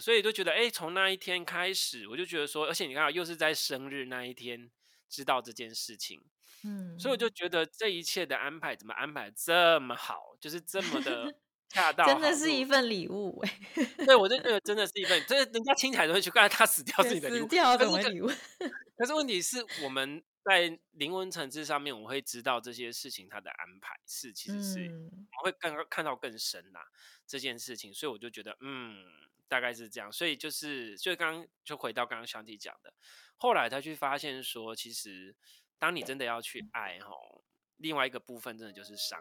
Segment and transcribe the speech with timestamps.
[0.00, 4.70] 所以就觉得，哎，从那一天开始，我就觉得说，而且你看，又是在生日那一天
[5.08, 6.20] 知道这件事情，
[6.64, 11.34] 嗯，所以我就觉得这一切的安排怎么安排这么好，就是这么的
[11.68, 13.60] 恰到，真的是一份礼物哎。
[14.04, 18.28] 对，我就觉得 真的是一份，就是人家听起来都会去，刚才他死掉自己的礼物，死掉的礼物。
[18.96, 24.90] 可是问题是我们在灵魂层次上面，我会知道这些事情它的安排是其实是
[25.40, 26.84] 我会更看到更深呐、啊、
[27.26, 28.96] 这件事情，所以我就觉得嗯。
[29.50, 32.94] 大概是这样，所以就是就刚刚就回到刚刚香缇讲的，
[33.36, 35.34] 后来他去发现说，其实
[35.76, 37.42] 当你真的要去爱吼，
[37.78, 39.20] 另外一个部分真的就是伤。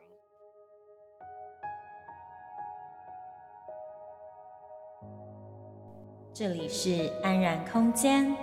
[6.31, 8.33] 这里是安然空间，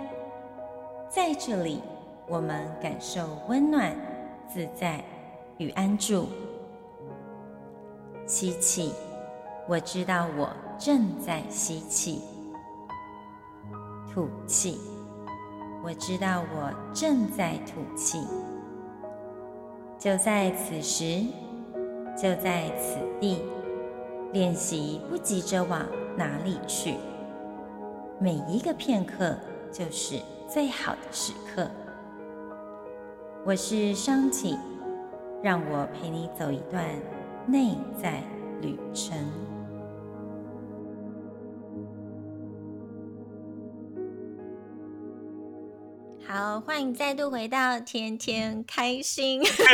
[1.09, 1.81] 在这里
[2.27, 3.95] 我们感受温暖、
[4.45, 5.01] 自在
[5.57, 6.27] 与安住。
[8.27, 8.93] 吸气，
[9.69, 10.66] 我知道我。
[10.79, 12.21] 正在吸气，
[14.13, 14.79] 吐气。
[15.83, 18.19] 我知道我正在吐气。
[19.97, 21.23] 就在此时，
[22.15, 23.41] 就在此地，
[24.31, 25.83] 练习不急着往
[26.15, 26.95] 哪里去。
[28.19, 29.35] 每一个片刻
[29.71, 31.67] 就是最好的时刻。
[33.43, 34.55] 我是香缇，
[35.41, 36.85] 让我陪你走一段
[37.47, 38.21] 内在
[38.61, 39.17] 旅程。
[46.37, 49.41] 好，欢迎再度回到天天开心。
[49.49, 49.65] 就叫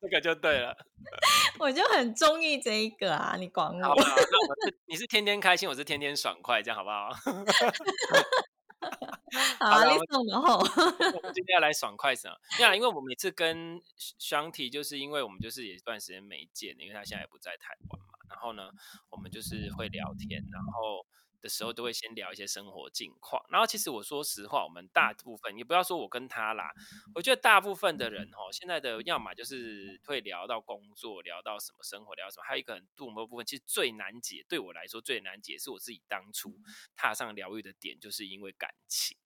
[0.00, 0.74] 这个就对了，
[1.60, 3.82] 我就很中意这一个啊，你管我。
[3.82, 7.10] 好吧，那我是你是天天开心，我是天天爽快，这样好不好？
[9.60, 10.56] 好啊，你送的后。
[10.56, 12.34] 我们今天要来爽快什么？
[12.56, 18.06] 对啊，因为我每次跟香缇，就是因为我们就是有一段时间没见，因为他现在也不在台湾嘛。
[18.30, 18.70] 然后呢，
[19.10, 21.04] 我们就是会聊天，然后。
[21.40, 26.70] 的时候都会先聊一些生活近况，然后其实我说实话，我们大部分也不要说我跟他啦，
[27.14, 36.58] 我觉得大部分的人哦，现在的要么就是会聊到工作，聊到什么生活，聊到什么，还有一个很多部分，其实最难解，对我来说最难解是我自己当初
[36.94, 39.16] 踏上疗愈的点，就是因为感情。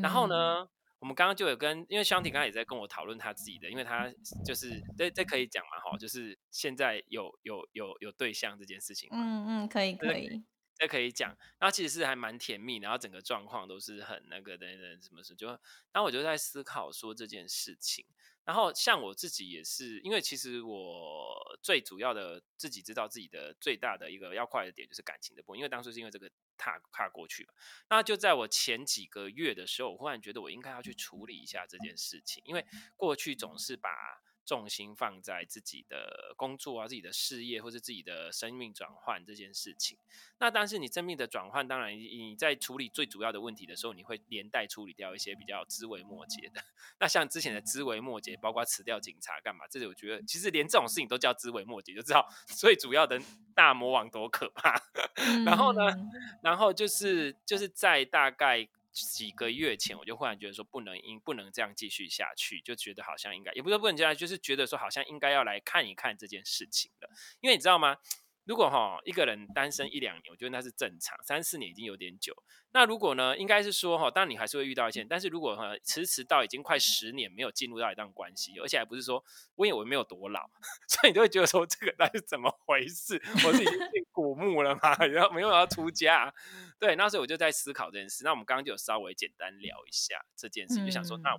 [0.00, 0.66] 然后呢，
[1.00, 4.10] 我们刚刚就有跟，因为香缇刚刚也在跟我讨论他自己的，因为他
[4.44, 10.42] 就是这这可以讲嘛，哈，就是现在有有有有对象这件事情，嗯嗯，可以可以。
[10.86, 14.66] 可以讲，然后其实是还蛮甜蜜，然后整个状况都是很那个的，
[15.00, 15.58] 什么事就，然
[15.94, 18.04] 后我就在思考说这件事情，
[18.44, 27.52] 然后像我自己也是，因为其实我最主要的自己知道自己的最大的一个要快的点就是感情的部分，因为当初是因为这个踏踏过去嘛，
[27.90, 32.64] 那就在我前几个月的时候，我忽然觉得我应该要去处理一下这件事情，因为
[32.96, 33.90] 过去总是把。
[34.44, 39.96] 重心放在自己的工作啊、自己的事业或者自己的生命转换这件事情。
[40.38, 46.60] 那但是你生命的转换，当然你在处理最主要的问题的时候，你会连带处理掉一些比较枝微末节的。
[46.98, 49.64] 那像之前的枝微末节，包括辞掉警察干嘛？
[49.70, 53.20] 这里我觉得其实连这种事情都叫枝微末节，就知道最主要的
[53.54, 54.74] 大魔王多可怕。
[55.44, 55.80] 然后呢，
[56.42, 58.68] 然后就是就是在大概。
[58.94, 67.08] 几个月前，我就忽然觉得说不能应不能这样继续下去，就觉得好像应该，也不是不能这样，就是觉得说好像应该要来看一看这件事情了，
[67.40, 67.96] 因为你知道吗？
[68.44, 72.34] 如果哈一个人单身一两年，我觉得那是正常；三四年已经有点久。
[72.72, 79.22] 那如果呢，应该是说哈，当然你还是会遇到一些，但是如果哈迟迟到已经快十年没有进入到一段关系，而且还不是说
[79.54, 80.40] 我以为没有多老，
[80.88, 83.22] 所以你就会觉得说这个那是怎么回事？
[83.46, 84.96] 我是已经进古墓了吗？
[85.06, 86.32] 然后没有要出家？
[86.78, 88.24] 对，那时候我就在思考这件事。
[88.24, 91.36] 那我们刚刚就有稍微简单聊一下这件事，就想说那。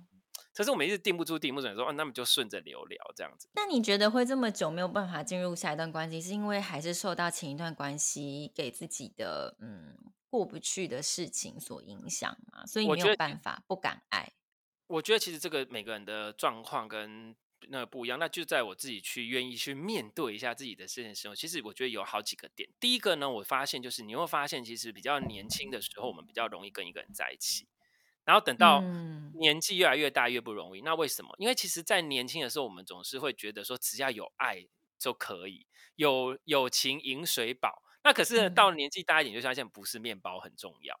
[0.52, 3.48] 可是我们一直定不住、定不准，说，哦，那么就顺着流聊这样子。
[3.54, 9.96] 那你觉得会这么久没有办法进入下一段关系，是因为还是受到前一段关系给自己的嗯
[10.30, 12.64] 过不去的事情所影响吗？
[12.66, 14.32] 所以没有办法不敢爱。
[14.86, 17.34] 我觉得其实这个每个人的状况跟
[17.68, 22.68] 那个不一样，那就在我自己去愿意去面对一下自己的事情的时候，其实我觉得有好几个点。
[22.78, 27.66] 第一个呢，我发现就是你会发现，其实比较年轻的时候，我们比较容易跟一个人在一起。
[28.24, 28.80] 然后等到
[29.38, 31.34] 年纪越来越大越不容易，嗯、那为什么？
[31.38, 34.66] 因为其实，在年轻的时候，我们总是会觉得说，只要有爱
[34.98, 35.66] 就可以，
[35.96, 37.82] 有友情饮水饱。
[38.02, 40.98] 那可是到了年纪大一点，就发现不是面包很重要，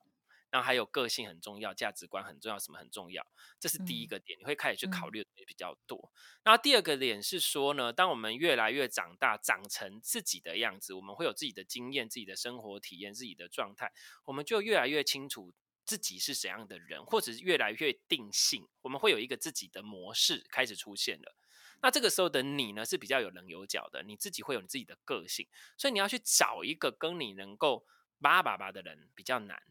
[0.50, 3.26] 然后还有个性很重要，价值观很重要，什么很重要？
[3.60, 6.10] 这是第一个点，你会开始去考虑的东西比较多。
[6.42, 13.92] 然后第二个点是说呢，当我们越来越长大，长成自己的样子，我们会有自己的经验、自己的生活体验、自己的状态，
[14.24, 15.52] 我们就越来越清楚。
[15.84, 21.36] 自己是怎样的人，或者是越来越定性，我们会有一个自己的模式开始出现了。
[21.82, 25.46] 那这个时候的你呢，是比较有棱有角的，你自己会有你自己的个性，
[25.76, 27.84] 所以你要去找一个跟你能够
[28.20, 29.62] 叭叭叭的人比较难。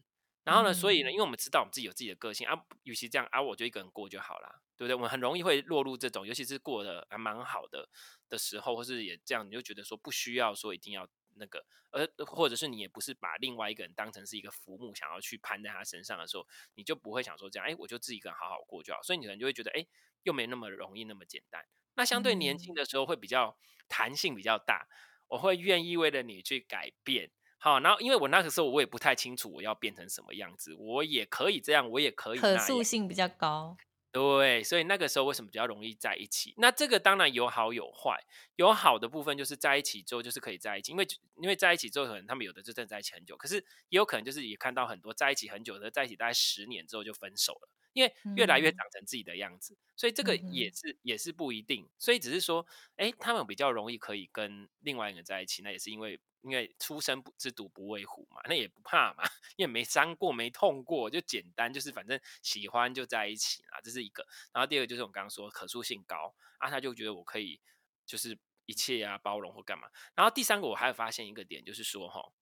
[0.44, 4.94] 然后呢，所以呢，因为我们知道我们自己有自己的个性啊，与其这样啊，我就一个人过就好了，对不对？
[4.94, 7.88] 我们很容易会落入这种，尤其是过得还蛮好的
[8.28, 19.02] 的时候，或是也这样，你就觉得说不需要说一定要那个，而或者是你也不是把另外一个人当成是一个浮木，想要去攀在他身上的时候，你就不会想说这样，哎，我就自己一个人好好过就好。
[19.02, 19.86] 所以你可能就会觉得，哎，
[20.22, 21.64] 又没那么容易那么简单。
[21.94, 23.56] 那相对年轻的时候会比较
[23.88, 24.88] 弹性比较大，
[25.28, 27.30] 我会愿意为了你去改变。
[27.58, 33.76] 好，然后因为我那个时候我也不太清楚我要变成什么样子，我也可以这样，我也可以，可塑性比较高。
[34.14, 36.54] 对，所以那个时候为什么比较容易在一起？
[36.56, 38.16] 那这个当然有好有坏，
[38.54, 41.04] 有好的部分就是在一起之后就是可以在一起，因为
[41.42, 43.56] 因为在一起之后可能他们有的就真的在一起很久，可是
[43.88, 47.68] 也有可能就是也看到很多在一起很久的，在一起大概十年之后就分手了。
[47.92, 51.88] 因为越来越长成自己的样子，嗯、所以这个也是、嗯、也是不一定。
[51.96, 52.66] 所以只是说，
[52.96, 59.24] 哎，他们比较容易可以跟另外一个人在一起，那也是因为因为初生不知犊不畏虎嘛，那也不怕嘛，
[59.56, 64.26] 因为没伤过没痛过，就简单就是反正喜欢就在一起啊，这是一个。
[64.52, 67.60] 然后第二个就是我刚刚说可塑性高啊，他就觉得我可以
[68.06, 69.88] 就是一切啊包容或干嘛。
[70.14, 72.32] 然后第三个我还有发现一个点，就是说哈。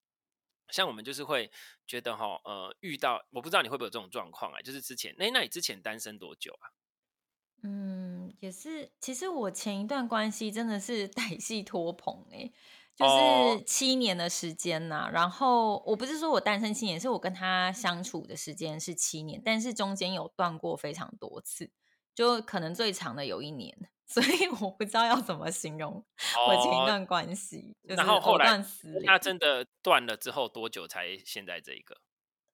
[0.69, 1.51] 像我们就是会
[1.87, 6.73] 觉得哈，呃，遇到我不知道你会不会有这种状况啊，就是之前，那那你之前单身多久啊？
[7.63, 12.51] 嗯，也是，其实我前一段关系真的是 歹戏拖棚哎，
[12.97, 15.05] 就是七年的时间呐、啊。
[15.07, 15.15] Oh.
[15.15, 21.71] 然后我不是说我单身七年，是我跟他相处的时间是七年，但是中间有断过非常多次，
[22.15, 23.91] 就可能最长的有一年。
[24.13, 26.05] 所以我不知道要怎么形容
[26.47, 28.63] 我前一段关系，哦就是、然后后来
[29.07, 31.97] 他真的断了之后多久才现在这一个，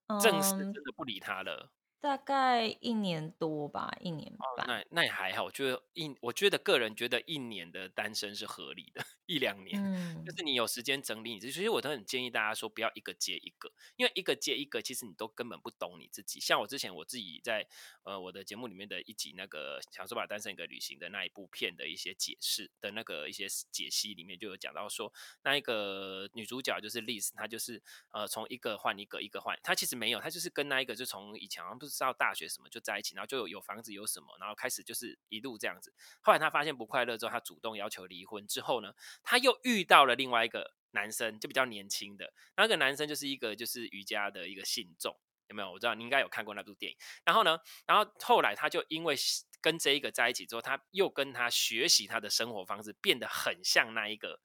[0.07, 1.73] 嗯、正式真的不理他了？
[2.01, 4.49] 大概一年多吧，一年半。
[4.49, 11.53] 哦、那那也还好，我觉得一，我觉得个人觉得一年的单身是合理的，一两年，嗯、就是你有时间整理你自己。
[11.53, 16.39] 所以我都很建议大家说，不要一个接一个，因为一个接一个，其实你都根本不懂你自己。
[16.39, 17.67] 像我之前我自己在
[18.05, 25.13] 呃我的节目里面的一集那个想说把单身一个旅行的那一部片的一些解释的那个一些解析里面就有讲到说，
[25.43, 31.99] 那一个女主角就是 Liz，她就是呃从一个换一个，一个换，她其实没有，她就是跟那一个就从以前好像不是。
[31.99, 35.93] 上大学什么就在一起，然后就有有房子有什么，然后开始就是一路这样子。
[36.21, 38.47] 后来他发现不快乐之后，他主动要求离婚。
[38.47, 38.95] 之后呢，
[39.25, 45.19] 他又遇到了另外一个男生，就比较年轻的那个男生，就是一个就是瑜伽的一个信众，
[45.49, 45.73] 有没有？
[45.73, 46.97] 我知道你应该有看过那部电影。
[47.25, 49.17] 然后呢，然后后来他就因为
[49.61, 54.41] 跟这一个在一起之后，他又跟他学习他的生活方式，变得很像那一个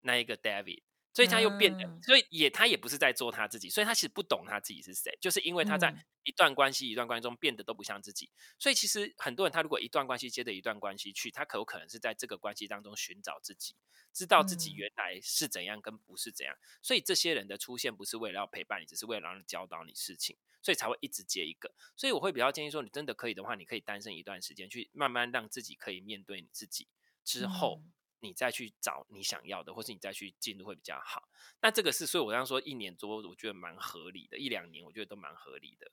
[0.00, 0.82] 那一个 David。
[1.16, 8.30] 所以他又变得，所以也他也不是在做他自己，所以他其实不懂他自己是谁，就是因为他在一段关系一段关系中变得都不像自己。
[8.58, 13.74] 所以其实很多人他如果一段关系接着一段关系去，他可有可能是在这个关系当中寻找自己，
[14.12, 16.54] 知道自己原来是怎样跟不是怎样。
[16.82, 21.72] 所以这些人的出现不是为了要陪伴你，只是为了让你教导你事情，所以才会一直接一个。
[21.96, 26.88] 所以我会比较建议说，你真的可以的话，你可以单身一段时间，去慢慢让自己可以面对你自己
[27.24, 27.80] 之后。
[28.20, 31.28] 你再去找你想要的，或是你再去进入会比较好。
[31.60, 35.86] 那这个是，所以我刚刚说一年多，我觉得蛮合理的，一两年我觉得都蛮合理的。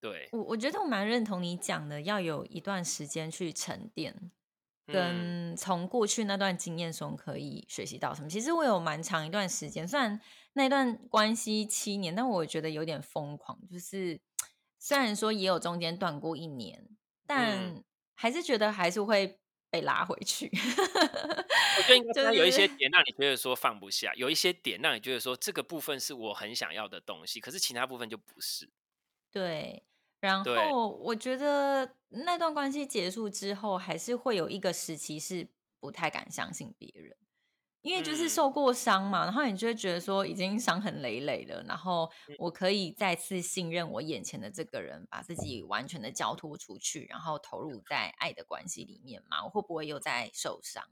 [0.00, 4.30] 对，我我觉得我蛮认同你讲的，要有一段时间去沉淀，
[4.86, 8.28] 跟从过去那段经验中可以学习到什么。
[8.28, 10.20] 其实我有蛮长一段时间，虽然
[10.52, 13.58] 那段关系七年，但我觉得有点疯狂。
[13.70, 14.20] 就是
[14.78, 16.88] 虽然说也有中间断过一年，
[17.26, 17.82] 但
[18.14, 19.38] 还是觉得还是会。
[19.72, 20.52] 被拉回去，
[21.76, 28.70] 我觉得应该 有一些点让你觉得说放不下，有一些点让你觉得说这个部分是我很想要的东西，可是其他部分就不是。
[29.30, 29.84] 对，
[30.20, 35.48] 然后我觉得那段关系结束之后，还是会有一个时期是
[35.80, 37.16] 不太敢相信别人。
[37.80, 50.84] 因为就是受过伤嘛，嗯、然后你就会觉得说已经伤痕累累了，然后我可以再次信任我眼前的这个人，把自己完全的交托出去，然后投入在爱的关系里面嘛，我会不会又再受伤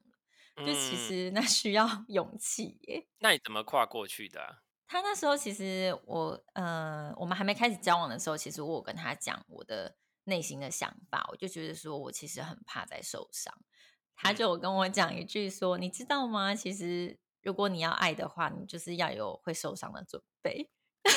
[0.57, 3.07] 就其实那需要 勇气耶。
[3.19, 4.59] 那你怎么跨过去的、啊？
[4.87, 13.55] 他那时候其实我呃，我们还没开始交往的时候，其实我有跟他讲我的内心的想法，我就觉得说我其实很怕再受伤。
[14.17, 16.55] 他就跟我讲一句说：“你知道吗？
[16.55, 20.69] 其实如果你要爱的话，你就是要有会受伤的准备。”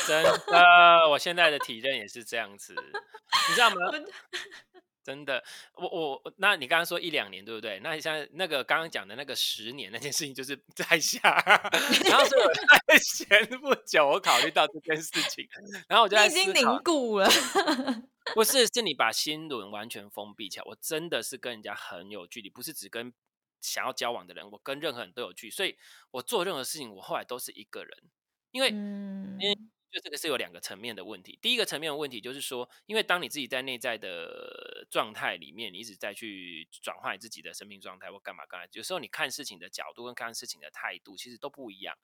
[0.07, 2.73] 真的，我现在的体验也是这样子，
[3.49, 3.77] 你知道吗？
[5.03, 5.43] 真的，
[5.73, 7.79] 我我那你刚刚说一两年对不对？
[7.81, 11.19] 那像那个刚刚讲的那个十年那件事情，就是在下，
[12.05, 12.53] 然后所以我
[12.87, 15.47] 在前不久，我考虑到这件事情，
[15.87, 17.29] 然后我就在已经凝固了。
[18.33, 20.63] 不是，是你把心轮完全封闭起来。
[20.65, 23.13] 我真的是跟人家很有距离，不是只跟
[23.59, 25.51] 想要交往的人，我跟任何人都有距离。
[25.51, 25.77] 所以
[26.11, 27.97] 我做任何事情，我后来都是一个人，
[28.51, 29.57] 因为、嗯、因为
[29.93, 31.37] 就这个是有两个层面的问题。
[31.39, 41.95] 第一个层面的问题就是说，因为当你自己在内在的状态里面，你一直在去转换自己的生命状态或干嘛干嘛，有时候你看事情的角度跟看事情的态度其实都不一样。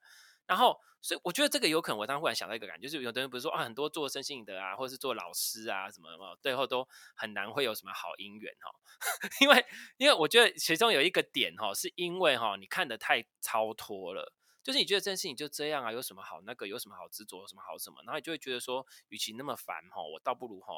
[0.46, 8.72] 然后，所以我觉得这个有可能，我当时忽然想到一个感觉，就是有的人不是说啊，很多做身心的啊，或者是做老师啊什么什么，最后都很难会有什么好姻缘哈。
[9.42, 9.66] 因为，
[9.98, 14.34] 因为我觉得其中有一个点哈，是因为哈，你看的太超脱了，
[14.70, 20.72] 就是你觉得这件事情就这样啊，有什么好那个，有什么好执着，有什么好什么，然后你就会觉得说，与其那么烦哈，我倒不如哈，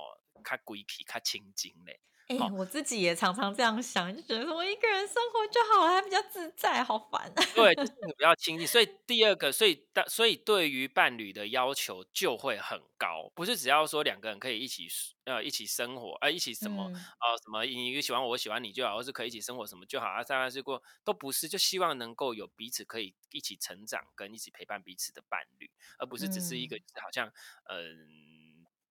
[0.45, 1.99] 看鬼皮，看清净嘞。
[2.31, 7.31] 哎、欸，我自己也常常这样想，就觉得说我一个人生活就好了，还比较自在，好烦。
[7.53, 8.65] 对，就是你比较轻易。
[8.65, 14.87] 所以第二个，所以所以对于伴侣的要求就会很高，不是只要说两个人可以一起
[15.25, 20.23] 呃一起生活，呃一起什么、嗯、呃什么你喜欢我，我喜欢你就好，或是可以一起生活什么就好啊。
[20.23, 27.27] 当然是过都不是，就希望能够有彼此可以一起成长，跟一起陪伴彼此的伴侣，而不是只是一个就是好像
[27.65, 27.77] 嗯。
[27.77, 28.40] 呃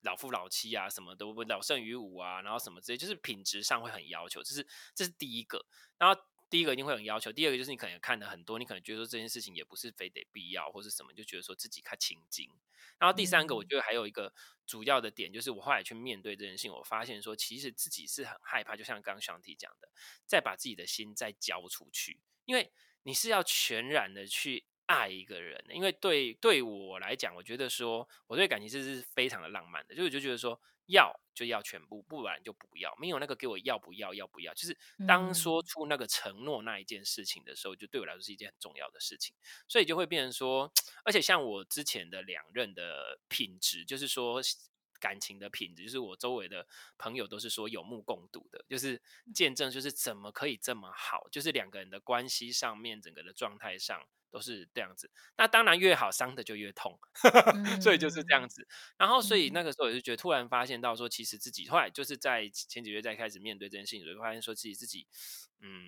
[0.02, 5.66] 老夫老妻啊，什么都不老胜于无啊，然后什么之类，就是品质上会很要求，这是这是第一个。
[5.98, 12.50] 然后第一个一定会很要求，第二个就是你可能看的很多，你可能觉得说这件事情也不是非得必要或是什么，就觉得说自己看清静。
[12.98, 14.32] 然后第三个，我觉得还有一个
[14.66, 19.88] 主要的点，就是我后来去面对这件事情，我发现说其实自己是很害怕，就像刚刚上题讲的，
[20.26, 22.72] 再把自己的心再交出去，因为
[23.04, 24.64] 你是要全然的去。
[24.90, 39.32] 爱一个人，因为对对我来讲，我觉得说我对感情是是非常的浪漫的，就我就觉得说要就要全部，不然就不要，没有那个给我要不要要不要，就是当说出那个承诺那一件事情的时候，就对我来说是一件很重要的事情，
[39.68, 40.72] 所以就会变成说，
[41.04, 44.42] 而且像我之前的两任的品质，就是说
[45.00, 46.66] 感情的品质，就是我周围的
[46.98, 49.02] 朋友都是说有目共睹的，就是
[49.34, 54.06] 见证，就是怎么可以这么好，就是两个人的关系上面，整个的状态上。
[54.32, 56.96] 都是这样子，那当然越好伤的就越痛，
[57.82, 58.64] 所以就是这样子。
[58.96, 65.08] 然后，所以那个时候我就觉得，突然发现到说，其实自己后来就是在前几个月在开始面对这件事情，我就发现说自己自己，
[65.58, 65.82] 嗯，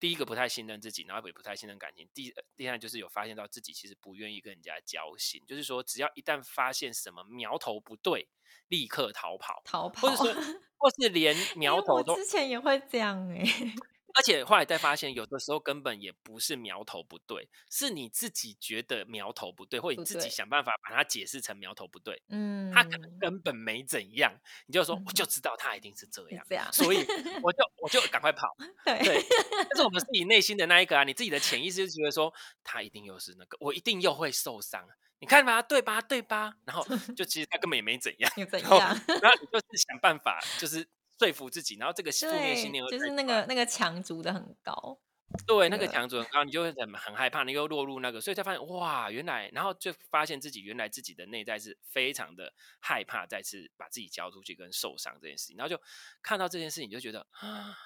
[0.00, 2.08] 第一个不太信任自己，然后也不太信任感情。
[2.14, 8.28] 第第二就是有发现到自己其实不愿意跟人家交心，就是说只要一旦发现什么苗头不对，
[8.68, 10.42] 立刻逃跑，逃跑，或者说
[10.76, 13.74] 或是连 苗头之前也会这样哎、欸。
[14.18, 22.20] 而且后来再发现，有的时候根本也不是苗头不对，是你自己觉得苗头不对，或者你自己想办法把它解释成苗头不对。
[22.30, 26.98] 嗯，他可能根本没怎样，你就说我就知道他一定是这样，这样，所以
[27.44, 28.56] 我就我就赶快跑。
[28.84, 29.24] 对，对，
[29.70, 32.34] 但是我们自己内心的那一个啊，你自己的潜意识就觉得说
[32.64, 34.84] 他一定又是那个，我一定又会受伤。
[35.20, 36.00] 你看吧，对吧？
[36.00, 36.54] 对吧？
[36.64, 36.84] 然后
[37.16, 38.70] 就其实他根本也没怎样，怎样？
[38.70, 38.78] 然后，
[39.22, 40.88] 然后你就是想办法，就是。
[41.18, 44.98] 说服自己，然后这个负面信念就是那个那个墙筑的很高，
[45.46, 55.80] 对，那个墙筑很高，你就会很很害怕，你又落入那个，所以才发现哇，原来，然后就发现自己原来自己的内在是非常的害怕再次把自己交出去跟受伤这件事情，然后就
[56.22, 57.76] 看到这件事情，就觉得啊，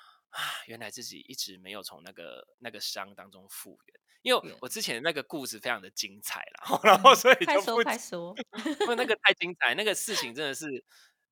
[0.67, 8.35] 原来自己一直没有从那个那个伤当中复原，因为我之前的那个故事非常的精彩了， 然后所以就快说快说，
[8.81, 10.85] 因为那个太精彩，那个事情真的是。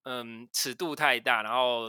[0.02, 1.88] 嗯，尺度太大，然后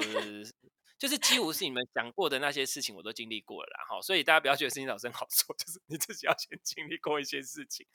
[1.00, 7.88] 就是几乎是你们讲过的那些事情，我都经历过了，然后所以大家不要觉得事情老师很好说， 就是你自己要先经历过一些事情，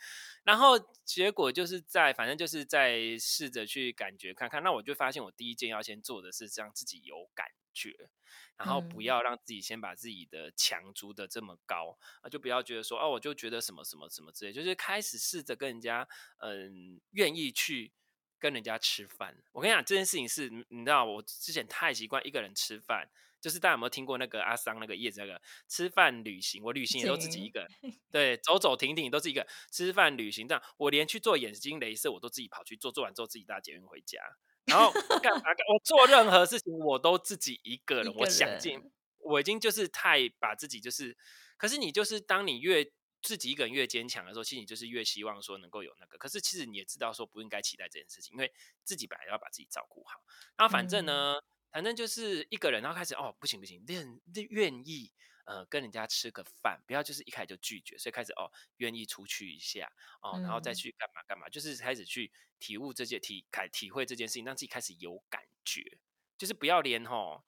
[0.42, 8.10] 然后结果就是在反正就是在试着去感觉看看，那我就发现我第一件要先做的是让自己有感觉，
[8.56, 16.08] 然后不要让自己先把自己的墙筑的这么高，啊，就不要觉得说哦，我就觉得什么什么什么之类，就是开始试着跟人家
[16.38, 17.92] 嗯愿意去。
[18.38, 23.08] 跟人家吃饭，我跟你讲这件事情是，你知道我之前太习惯一个人吃饭，
[23.40, 26.62] 就是大家有没有听过那个阿桑那个叶子那个吃饭旅行？
[26.62, 27.70] 我旅行也都自己一个人，
[28.10, 34.20] 对，走走停停都是一个吃饭旅行这样，我连去做眼睛镭射我都自己跑去做，做完之后自己搭捷运回家，
[34.66, 35.56] 然后干嘛干？
[35.72, 38.82] 我做任何事情我都自己一个人，我想尽，
[39.20, 41.16] 我已经就是太把自己就是，
[41.56, 42.92] 可是你就是当你越。
[43.26, 46.16] 自己一个人越坚强的时候，其实你就是越希望说能够有那个。
[46.16, 48.52] 可是其实你也知道说不应该期待这件事情，因为
[48.84, 50.22] 自己本来要把自己照顾好。
[50.56, 51.42] 那反正呢，嗯、
[51.72, 55.12] 反正就是一个人，然后开始哦，不行不行，愿愿意
[55.44, 59.90] 呃跟人家吃个饭，不要就是一开始就拒绝，所以开始哦愿意出去一下
[60.22, 62.30] 哦，然后再去干嘛干嘛，就是开始去
[62.60, 65.98] 体悟这件体体体会这件事情，让自己开始有感觉，
[66.38, 67.44] 就是不要连吼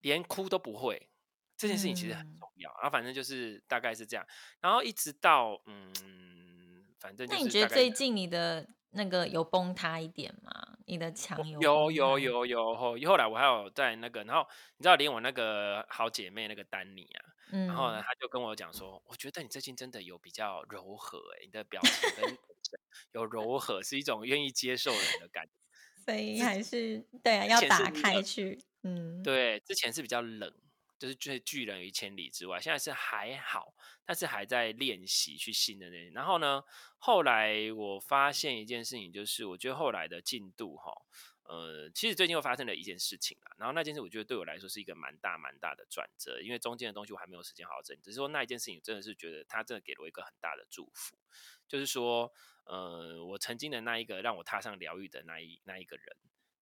[0.00, 1.10] 连哭都不会。
[1.56, 4.26] 这件事情其实很重要，然后反正就是大概是这样，
[4.60, 7.38] 然后一直到嗯，反正就是。
[7.38, 10.78] 那你觉得最近你的那个有崩塌一点吗？
[10.86, 14.46] 你的墙有有有有有后后来我还有在那个，然后
[14.76, 22.38] 你知道连我那个好姐妹那个丹尼啊，嗯、然后呢，他就跟我讲说，我觉得你最近真的有比较柔和，哎，你的表情跟
[23.12, 25.52] 有柔和，是一种愿意接受人的感觉。
[26.04, 30.52] 所以还是对啊，要打开去，嗯，对，之前是比较冷。
[30.98, 33.74] 就是拒拒人于千里之外，现在是还好，
[34.04, 36.10] 但是还在练习去信任那。
[36.12, 36.62] 然后呢，
[36.98, 40.92] 后来我发现一件事情，就是我觉得后来的进度哈，
[41.42, 43.52] 呃，其实最近又发生了一件事情啊。
[43.58, 48.00] 然后那件事我觉得对我来说是一个蛮大蛮大的转折，因为中间的东西我还没有时间好好整理。
[48.02, 51.16] 只是说那一件事情真的是觉得他真的给了我一个很大的祝福，
[51.68, 52.32] 就是说，
[52.64, 56.16] 呃，我曾经的那一个让我踏上疗愈的那一那一个人。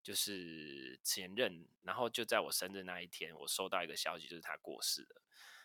[0.04, 5.23] 就是前任，然后就在我生日那一天，我收到一个消息，就是他过世了。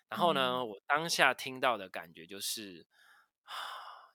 [0.08, 2.88] 然后呢，嗯、我当下听到的感觉就是
[3.43, 3.53] 啊，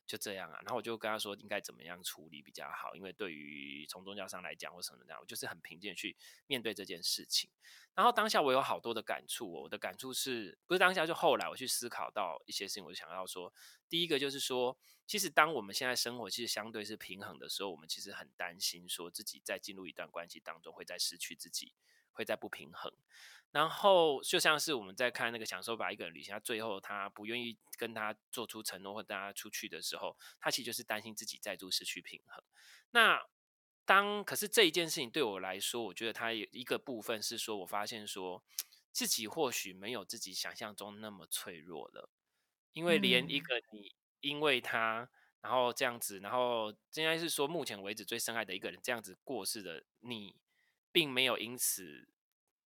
[0.07, 0.59] 就这样啊。
[0.63, 7.51] 然后我就跟他说，应该怎么样处理比较好，因为对于从宗教上来讲或什么这样，我就是很平静去面对这件事情。
[7.95, 13.53] 然后当下我有好多的感触，我的感触是不是当下就后来我去思考到一些事情，我就想到说，
[13.89, 14.79] 第一个就是说。
[15.07, 21.75] 其实，当我们现在生活其实相对是平衡的时候，我们其实很担心，说自己在进入一段关系当中会在失去自己，
[22.13, 22.91] 会在不平衡。
[23.55, 32.43] 然后，就像是我们在看那个享受吧一个人旅行，他最后他不愿意跟他做出承诺或带他出去的时候，他其实就是担心自己再度失去平衡。
[32.91, 33.23] 那
[33.85, 38.43] 当可是这一件事情对我来说，我觉得它有一个部分是说，我发现说
[38.91, 42.11] 自己或许没有自己想象中那么脆弱了，
[42.73, 43.89] 因为连一个你。
[43.89, 43.95] 嗯
[44.25, 45.07] 因为他，
[45.43, 50.41] 然后这样子，然后应该是说，目前为止最深爱的一个人这样子过世的你，
[50.91, 52.09] 并没有因此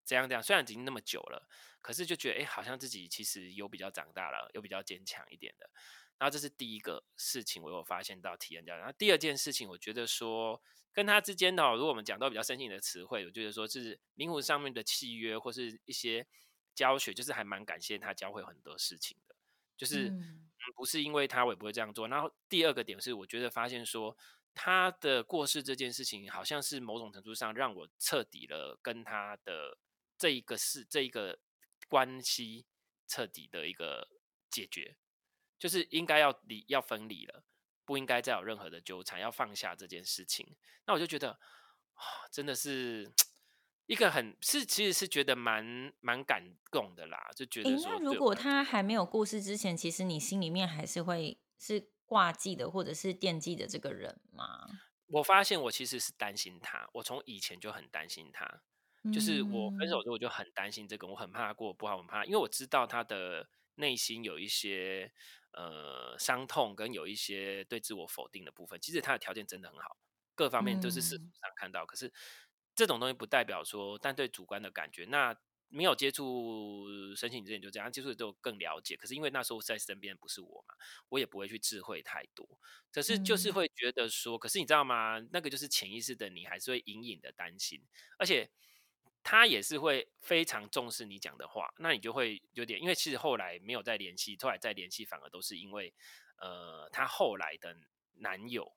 [0.09, 0.43] 这样这样。
[0.43, 1.47] 虽然已经那么久了，
[1.81, 5.71] 可是就觉得，哎，好像自己其实有比较长大了，有比较坚强一点的。
[6.19, 8.75] 然后这是第一个事情，我有发现到体验到。
[8.77, 10.61] 然后第二件事情，我觉得说
[10.93, 16.27] 跟他之间的，如果我们讲到比较深性的词汇，我觉得说是灵魂上面的契约或是一些
[16.75, 19.37] 教学，就是还蛮感谢他教会很多事情的，
[19.77, 20.09] 就是。
[20.09, 20.45] 嗯
[20.77, 22.07] 不是因为他，我也不会这样做。
[22.09, 24.15] 然后第二个点是，我觉得发现说
[24.55, 29.78] 他的过世这件事情，好像是某种程度上让我彻底了跟他的
[30.19, 31.39] 这一个事、这一个
[31.89, 32.67] 关系
[33.07, 34.09] 彻底的一个
[34.50, 34.97] 解决，
[35.59, 37.45] 就是应该要离、要分离了，
[37.85, 40.57] 不应该再有任何的纠缠，要放下这件事情。
[40.87, 41.31] 那我就觉得
[41.95, 43.13] 啊，真的是。
[43.87, 54.69] 一个很是，其实是觉得蛮蛮感动的啦，就觉得说，那如果他还没有故事之前，其实你心里面还是会是挂记的，或者是惦记的这个人吗？
[55.07, 58.61] 我发现我其实是担心他，我从以前就很担心他，
[59.13, 65.13] 就是我分手之后我就很担心这个，我很怕他过不好，很怕，因为我知道他的内心有一些
[65.52, 68.80] 呃伤痛，跟有一些对自我否定的部分。
[68.80, 69.97] 其实他的条件真的很好，
[70.34, 72.13] 各方面都是事实上看到，嗯、可是。
[72.75, 75.37] 这种东西不代表说，但对主观的感觉，那
[75.69, 78.97] 没有接触申请之前就这样，接触的就更了解。
[78.97, 80.76] 可是因为那时候在身边不是我嘛，
[81.08, 82.49] 我也不会去智慧太多。
[82.93, 85.19] 可是就是会觉得说，嗯、可是你知道吗？
[85.32, 87.82] 那个就是潜意识的你，还是会隐隐的担心，
[88.17, 88.49] 而且
[89.23, 95.93] 他也是会非常重视你讲的话，那你就会有点，因为其实后来没有再联系，后来再联系反而都是因为，
[96.39, 97.76] 呃，他后来的
[98.15, 98.73] 男友，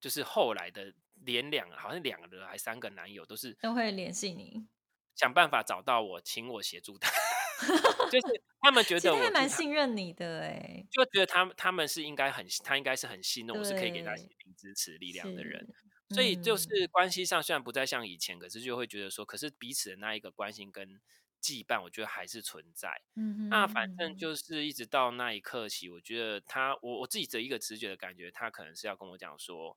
[0.00, 0.94] 就是后来的。
[1.24, 4.66] 连两好像两个还三个男友都是都会联系你，
[5.14, 7.12] 想办法找到我，请我协助他，
[8.10, 15.74] 就是他们觉得我还蛮信任你的哎，就觉得他们他们是应该很他应该是很信任我是可以给他心灵支持力量的人，嗯、
[16.12, 21.00] 所以就是关系上虽然不再像以前，可是就会觉得说，可是彼此的那一个关心跟
[21.40, 23.02] 羁绊，我觉得还是存在。
[23.16, 29.76] 嗯哼，那反正就是一直到那一刻起，我觉得他我我自己的一个直觉的感觉，他可能是要跟我讲说，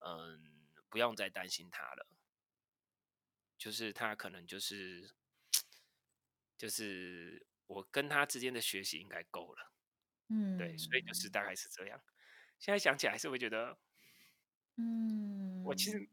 [0.00, 0.60] 嗯。
[0.90, 2.06] 不用再担心他了，
[3.58, 5.10] 就是他可能就是，
[6.56, 9.72] 就是我跟他之间的学习应该够了，
[10.28, 12.00] 嗯，对，所以就是大概是这样。
[12.60, 13.76] 现在想起来还是会觉得，
[14.76, 16.08] 嗯，我其实，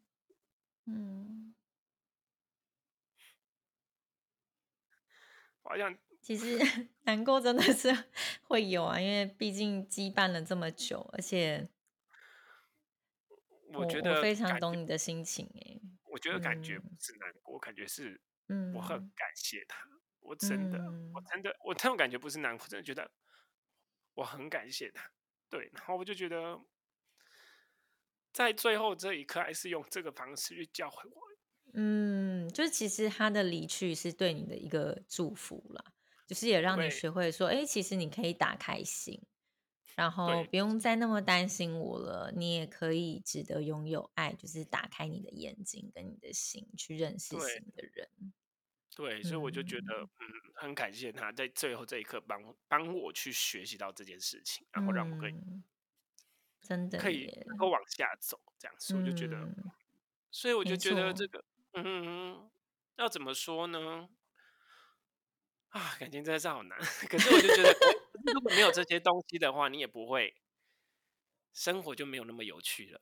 [0.86, 1.54] 嗯，
[5.64, 6.58] 好像其实
[7.04, 7.90] 难过真的是
[8.44, 11.70] 会有啊，因为毕竟羁绊了这么久，而且。
[13.74, 18.20] 我觉得我非常懂你的心情哎，我觉得感觉不是难过，嗯、感觉是，
[18.50, 20.78] 嗯，我很感谢他，嗯、我真的，
[21.14, 23.10] 我真的，我这种感觉不是难过，真的觉得
[24.14, 25.10] 我很感谢他，
[25.50, 26.60] 对，然后我就觉得
[28.34, 31.22] 在最后这一刻，还是用这个方式去教会我，
[31.74, 35.84] 嗯，就是其实他的离去是对你的一个祝福啦，
[36.28, 39.22] 就是也让你学会说，哎对，其实你可以打开心。
[39.94, 42.32] 然后不用再那么担心我了。
[42.34, 48.08] 你也可以值得拥有爱，就是打开你的眼睛跟你的心，去认识新的人。
[48.96, 55.62] 对，所以我就觉得，嗯，嗯，很感谢他在最后这一刻帮帮我去学习到这件事情，然后让我可以、嗯、
[56.62, 59.72] 真的可以能够往下走，这样子，我就觉得，嗯、
[60.32, 61.44] 所以我就觉得这个，
[61.74, 62.50] 嗯，
[62.98, 64.10] 要怎么说呢？
[65.70, 66.78] 啊，感情真的是好难。
[67.10, 67.74] 可是我就觉得，
[68.34, 70.36] 如果没有这些东西的话，你也不会
[71.54, 73.02] 生活就没有那么有趣了。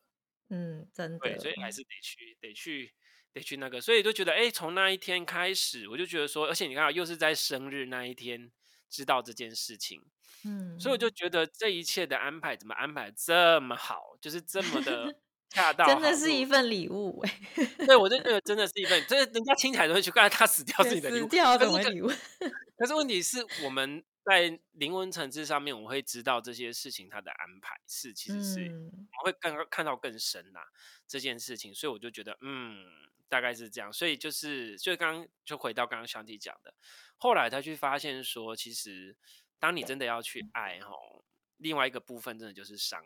[0.49, 1.19] 嗯，真的。
[1.19, 2.95] 对，所以还是得去，得去。
[3.31, 8.51] 得去那个，所以就觉得，哎、欸，从那一天开始，我就觉得说，而且你看，又是在生日那一天
[8.89, 10.01] 知道这件事情，
[10.43, 15.15] 嗯，所以我就觉得这一切的安排怎么安排这么好，就是这么的
[15.49, 17.39] 恰到，真的是一份礼物哎。
[17.85, 22.07] 对，我就觉得真的 是一份，就是人家听起来都会去，刚才他死掉是你的礼物，死掉怎么礼物？
[22.77, 30.59] 可是问题是我们在灵魂层次上面，我们会知道这些事情它的安排是其实是、嗯、我们会更看到更深呐
[31.07, 32.85] 这件事情，所以我就觉得嗯。
[33.29, 36.73] 大概是这样，所以就是就刚刚就回到刚刚香蒂讲的，
[37.15, 39.15] 后来他去发现说，其实
[39.59, 41.23] 当你真的要去爱吼，
[41.57, 43.05] 另外一个部分真的就是伤，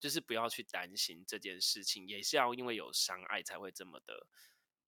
[0.00, 4.26] 就是不要去担心这件事情，也是要因为有伤爱才会这么的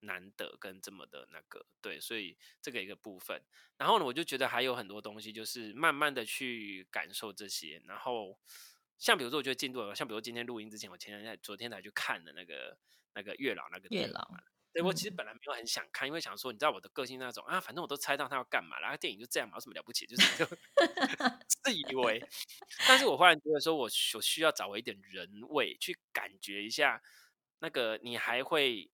[0.00, 3.40] 难得跟这么的那个对，所以这个一个部分。
[3.76, 7.80] 然后呢，我就觉得还有很多东西，就是慢慢的去感受这些。
[7.86, 8.38] 然后
[8.98, 12.76] 像比如说，我觉得进度，像比如说今天录音之前，我前天在昨天才去看的那个
[13.14, 14.28] 那个月老那个月老。
[14.76, 20.04] 对，我其实本来没有很想看，因为想说，你知道我的个性那种啊，反正我都猜到他要干嘛，然后电影就这样嘛，有什么了不起？
[20.04, 20.44] 就是 就
[21.48, 22.22] 自以为。
[22.86, 27.02] 但是我忽然觉得说，我我需要找回一点人味，去感觉一下
[27.60, 28.90] 那个你还会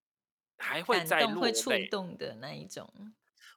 [0.57, 3.13] 还会再落触动的那一种。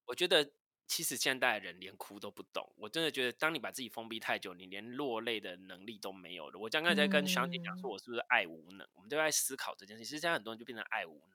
[0.07, 0.49] 我觉得
[0.87, 6.57] 其实现代人连哭都不懂，我真的觉得，当你把自己封闭太久，你连落泪的能力都没有了。
[6.59, 8.83] 我刚刚在跟小姐讲说，我是不是爱无能？
[8.87, 10.03] 嗯、我们都在思考这件事。
[10.03, 11.21] 其实现在很多人就变成爱无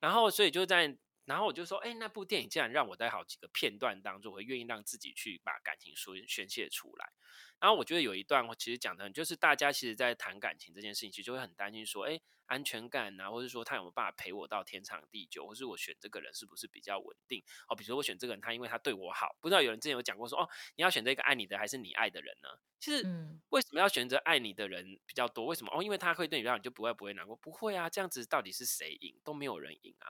[0.00, 0.96] 然后，所以就在，
[1.30, 7.12] 然后我就说，哎，那部电影竟然让我在好几个片段当中，我会愿意让自己去把感情说宣泄出来。
[7.60, 17.44] 然后我觉得有一段，我其实讲的很，就是大家其实，在谈感情这件事情，其实就会很担心说，哎，安全感啊，或者说他有没有办法陪我到天长地久，或是我选这个人是不是比较稳定？
[17.68, 22.48] 哦，比如说我选这个人，他因为他对我好，不知道有人之前有讲过说，哦，你要选择一个爱你的还是你爱的人呢？
[22.80, 23.04] 其实，
[23.50, 25.46] 为什么要选择爱你的人比较多？
[25.46, 25.70] 为什么？
[25.72, 27.36] 哦，因为他会对你比较好，你就不会不会难过？
[27.36, 29.20] 不会啊，这样子到底是谁赢？
[29.22, 30.08] 都没有人赢啊。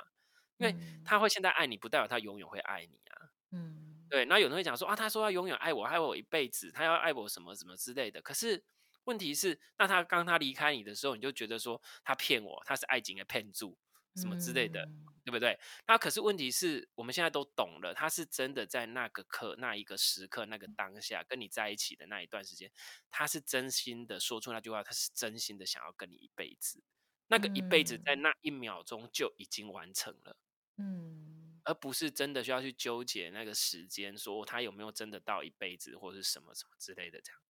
[0.61, 3.31] 因为他会现在爱你，不代表他永远会爱你啊。
[3.53, 4.27] 嗯，对。
[4.27, 8.21] 那有人会讲说啊，他说要永远爱我，爱我一辈子，他要爱我什么什么之类的。
[8.21, 8.63] 可是
[9.05, 13.65] 问题是，那他刚他离开你的时候，你就觉得说他骗我，他是爱情的骗子，
[14.17, 15.59] 什么之类的，嗯、对不对？
[15.87, 22.71] 那可是问题是我们现在都懂了，他是真的在那个刻、那一个时刻、那个当下跟你在一起的那一段时间，
[23.11, 26.83] 他是真心的说出那句话，他是真心的想要跟你一辈子。
[27.29, 30.37] 那个一辈子在那一秒钟就已经完成了。
[30.81, 37.41] 嗯，而不是真的需要去纠结那个时间，说他有没有真的到一辈子或者是什么什么之类的这样。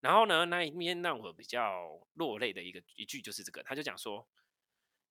[0.00, 4.28] 然后呢，那一面让我比较落泪的一个一句就是这个，他就讲说，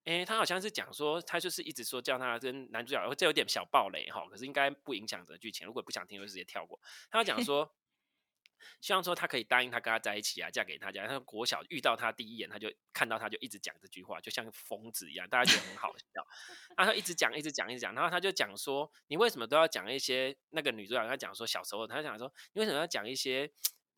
[0.04, 6.80] 哎、他好像是讲说，他就是一直说叫他跟男主角，这有点小暴雷哈，可是应该不影响这个剧情，如果不想听就直接跳过。
[7.10, 7.74] 他讲说。
[8.82, 11.08] 希望说他可以答应他跟他在一起啊，嫁给他家。
[11.08, 16.26] 他国小遇到他第一眼，他就看到他就一直讲这句话，就像疯子一样，大家觉得很好笑。
[16.78, 17.94] 然后他一直讲，一直讲，一直讲。
[17.94, 21.08] 然后他就讲说：“你为什么都要讲一些那个女主角？
[21.08, 23.52] 他讲说小时候，他讲说你为什么要讲一些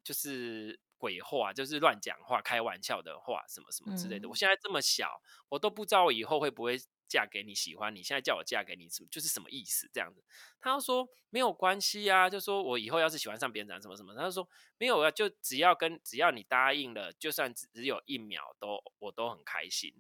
[0.04, 4.30] 就是鬼话，就是乱讲话、开玩笑的话，什么什么之类的。
[4.30, 6.80] 我现在这么小，我都不知道我以后会不会。”
[7.12, 9.90] 嫁给你喜欢你，现在叫我嫁给你，什么就是什么意思？
[9.92, 10.24] 这样子，
[10.62, 14.48] 他说没有关系啊，就说我以后要是喜欢上别人，什么什么，他就说
[14.78, 19.94] 没有啊，就只要跟只要你答应了，就算只只有一秒都我都很开心。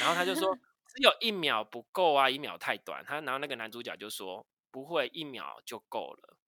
[0.00, 0.56] 然后他就说
[0.88, 3.04] 只有一秒不够啊，一秒太短。
[3.04, 6.38] 他然后那个男主角就说不会，一秒就够了。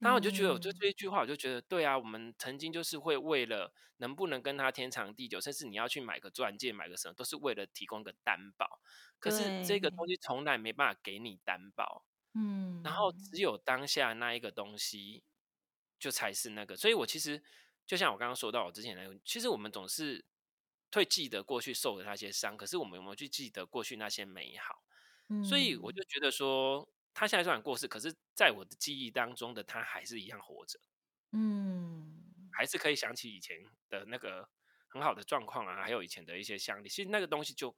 [0.00, 8.80] 然后我就觉得，我就这一句话，我就觉得，对啊，我们曾经就是会为了能不能跟他天长地久，甚至你要去买个钻戒，买个什么，都是为了提供个担保。
[9.18, 15.24] 可是这个东西从来没办法给你担保，嗯，然后只有当下那一个东西，
[15.98, 16.76] 就才是那个。
[16.76, 17.42] 所以我其实
[17.84, 20.24] 就像我刚刚说到，我之前那个，其实我们总是
[20.92, 24.76] 会记得过去受的那些伤，可是我们有没有去记得过去那些美好？
[25.44, 26.88] 所以我就觉得说。
[27.18, 30.78] 他现在虽然过世，可是在我的记忆当中的他还是一样活着，
[31.32, 32.14] 嗯，
[32.52, 33.56] 还是可以想起以前
[33.90, 34.48] 的那个
[34.86, 36.88] 很好的状况啊，还有以前的一些相里。
[36.88, 37.74] 其实那个东西就，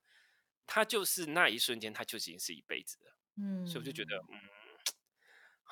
[0.66, 4.38] 他就是那一瞬间，他就已经是一辈子了，嗯，所以我就觉得，嗯，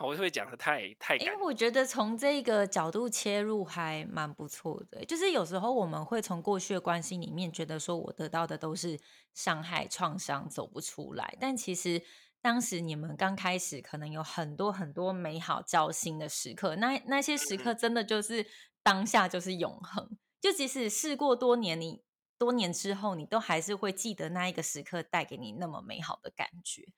[0.01, 1.27] 我会讲的太太感。
[1.27, 5.05] 因为我觉得从这个角度切入还蛮不错的。
[5.05, 8.99] 就是有时候我们会从过去的关系里面觉得说，我得到的都是
[9.35, 11.37] 伤害、创伤，走不出来。
[11.39, 12.03] 但其实
[12.41, 16.77] 当时你们刚开始，可能有很多很多美好交心的时刻。
[16.77, 18.47] 那那些时刻真的就是
[18.83, 20.17] 当下就是永恒。
[20.41, 22.03] 就即使事过多年，你
[22.39, 26.89] 多年之后，你都还是会记得那一个时刻带给你那么美好的感觉。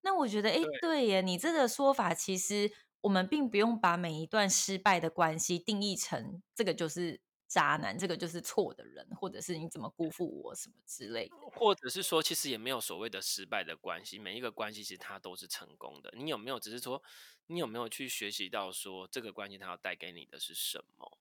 [0.00, 16.12] 那我觉得，哎，对耶，你这个说法，其实我们并不用把每一段失败的关系定义成这个就是渣男，这个就是错的人，或者是你怎么辜负我什么之类的，或者是说，其实也没有所谓的失败的关系，每一个关系其实它都是成功的。
[16.14, 17.02] 你有没有只是说，
[17.46, 21.18] 你有没有去学习到说这个关系它要带给你的是什么？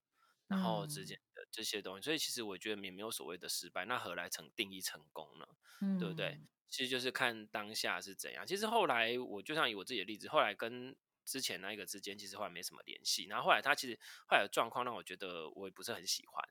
[0.48, 5.48] 然后之间的这些东西，嗯、所以其实我觉得也没有所谓的失败，那何来成定义成功呢？
[5.82, 6.40] 嗯、对不对？
[6.70, 8.46] 其实就是看当下是怎样。
[8.46, 10.96] 其实后来我就像以我自己的例子，后来跟
[11.28, 13.26] 之前那一个之间，其实后来没什么联系。
[13.26, 16.42] 然后后来他其实后来的状况让我觉得我也不是很喜欢。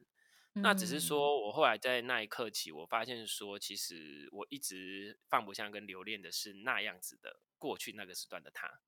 [0.55, 8.81] 嗯、那只是说我后来在那一刻起，我发现说，其实我一直放不下跟留恋的是那样子的过去那个时段的他。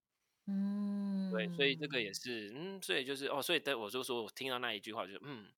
[0.47, 5.53] 嗯，对，所以这个也是，嗯，所以就是哦，所以等我就说我听到那一句话，就嗯，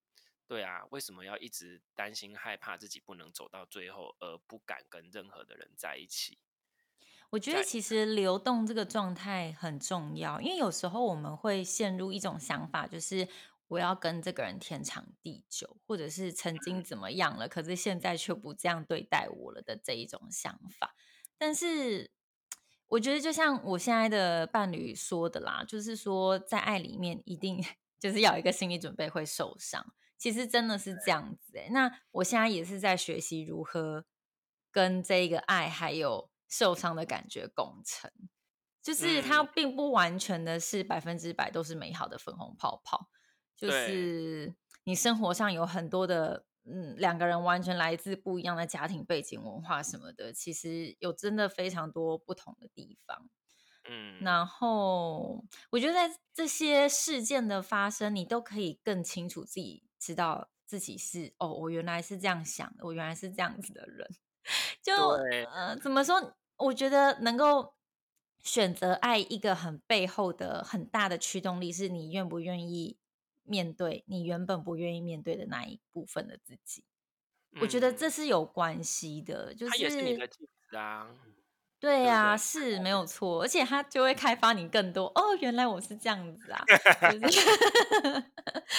[0.48, 6.38] 对啊，为什么要一直担心害怕自己不能走到最后，而不敢跟任何的人在一起？
[7.30, 13.26] 我觉得其实流动这个状态很重要，因为有时候我们会陷入一种想法，就是
[13.68, 20.94] 我要跟这个人天长地久，或者是曾经怎么样了，可是现在却不这样对待我了的这一种想法，
[21.38, 22.10] 但是。
[22.90, 27.64] 我觉得就像我现在的伴侣说的啦，就是说在爱里面一定
[28.00, 31.68] 就是要有一个心理准备会受伤，其实真的是这样子欸。
[31.70, 34.06] 那我现在也是在学习如何
[34.72, 38.12] 跟这个爱还有受伤的感觉共存，
[38.82, 43.08] 就是它并不完全的是百分之百都是美好的粉红泡泡，
[43.56, 46.44] 就是你生活上有很多的。
[46.66, 53.30] 嗯，两个人完全来自不一样的家庭背景、文化什么的，其实有真的非常多不同的地方。
[53.88, 64.06] 嗯，然后我觉得在这些事件的发生，你都可以更清楚自己知道自己是哦，我原来是这样想的，我原来是这样子的人。
[64.84, 64.94] 就
[65.50, 66.36] 呃，怎么说？
[66.60, 67.74] 我觉得能够
[68.42, 72.96] 选择爱一个很背后的很大的驱动力，是你愿不愿意。
[73.42, 76.84] 面对你原本不愿意面对的那一部分的自己，
[77.52, 79.52] 嗯、我觉得这是有关系的。
[79.52, 81.08] 就是他也是你的镜子啊，
[81.80, 86.64] 对呀、啊，是没有错，而且他就会开发你更多哦，原来我是这样子啊，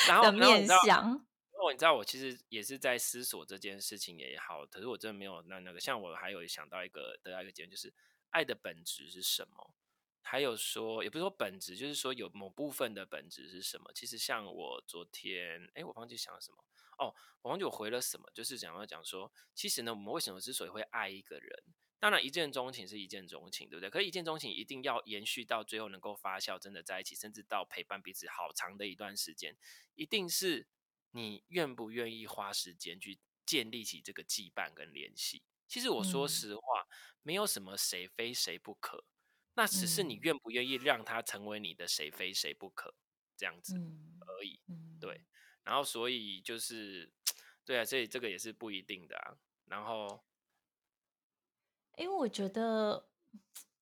[0.22, 1.26] 的面相。
[1.62, 7.94] 哦，你知道我其实也是在思索这件事情也好，可是我真的没有那那个，像我还有想到一个得到一个结论，就是
[8.32, 9.76] 爱的本质是什么？
[10.24, 13.92] 还有说，也不是说本质，就是说有某部分的本质是什么？
[13.94, 16.58] 其实像我昨天，哎，我忘记想了什么
[16.98, 21.64] 哦，我忘记我回了什么，就是讲要讲说，其实呢，我们为什么之所以会爱一个人？
[22.00, 23.88] 当然，一见钟情是一见钟情，对不对？
[23.88, 29.56] 可是，一见钟情一定要延续到最后，能够发酵，真的在一起，甚至到陪伴彼此好长的一段时间，
[29.94, 30.66] 一定是
[31.12, 35.44] 你愿不愿意花时间去建立起这个羁绊跟联系。
[35.68, 36.88] 其实我说实话，嗯、
[37.24, 39.06] 没有什么谁非谁不可。
[39.54, 42.96] 那只是你愿不愿意让他成为你的谁非谁不可
[43.36, 43.76] 这样子
[44.22, 44.60] 而已，
[45.00, 45.26] 对。
[45.64, 47.12] 然后所以就是，
[47.66, 49.38] 对啊，所以这个也是不一定的啊。
[49.66, 50.26] 然后，
[51.98, 53.10] 因为我觉得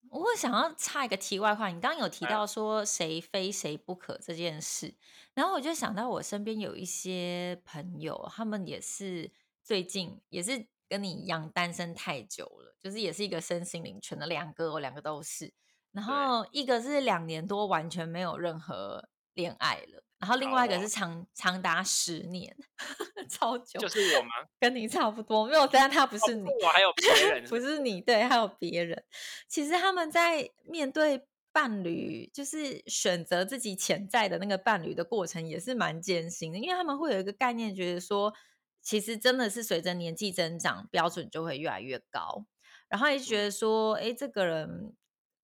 [0.09, 4.93] 我会想要插一个题外话，你刚刚有提到说谁非谁不可这件事，
[5.33, 9.31] 然后我就想到我身边有一些朋友，他们也是
[9.63, 10.67] 最近也是。
[10.89, 15.53] 跟你一样单身太久了，就是也是一个身心灵全的两个，我两个都是。
[15.91, 22.55] 然后一个是两年多完全没有任何恋爱了，然后另外一个是长长达十年，
[23.29, 23.79] 超久。
[23.79, 24.29] 就是我吗？
[24.59, 29.03] 跟你差不多，没有，但他不是你，我还有别人， 不是你，对，还有别人。
[29.47, 38.33] 其实他们在面对伴侣，就是选择自己潜在的那个伴侣的过程，也是蛮艰辛的，因为他们会有一个概念，觉得说。
[38.81, 42.45] 其实真的是随着年纪增长，标准就会越来越高，
[42.87, 44.95] 然后也觉得说，哎，这个人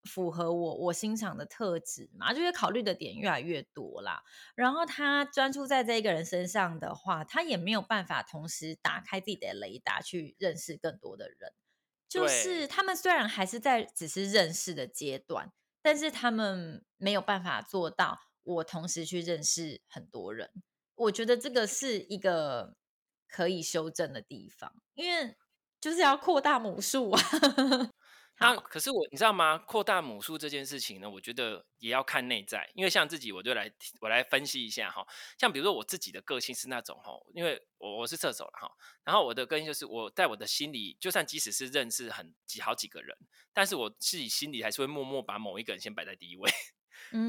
[0.06, 4.24] 符合我我欣赏的特质嘛，就是考虑的点越来越多啦。
[4.56, 11.54] 然后他专注在这一个人身上的话，他也没有办法同时打开自己的雷达去认识更多的人。
[12.08, 20.52] 就是他们虽然还是在只是认识的阶段，但是他们没有办法做到我同时去认识很多人。
[20.96, 22.76] 我觉得这个是一个。
[23.28, 25.36] 可以修正的地方，因为
[25.82, 27.22] 就是要扩大母数啊。
[28.40, 29.58] 那可是我，你知道吗？
[29.58, 32.70] 扩大母数这件事情呢，我觉得也要看内在。
[32.74, 33.72] 因为像自己，我就来
[34.02, 35.06] 我来分析一下哈。
[35.38, 38.70] 像比如说我自己的个性是那种哈，因为我我是射手了哈。
[39.04, 43.18] 然后我的个性就是我在我的心里，就算即使是认识很几好几个人，
[43.54, 46.52] 但是我自己心里还是会默默把某一个人先摆在第一位。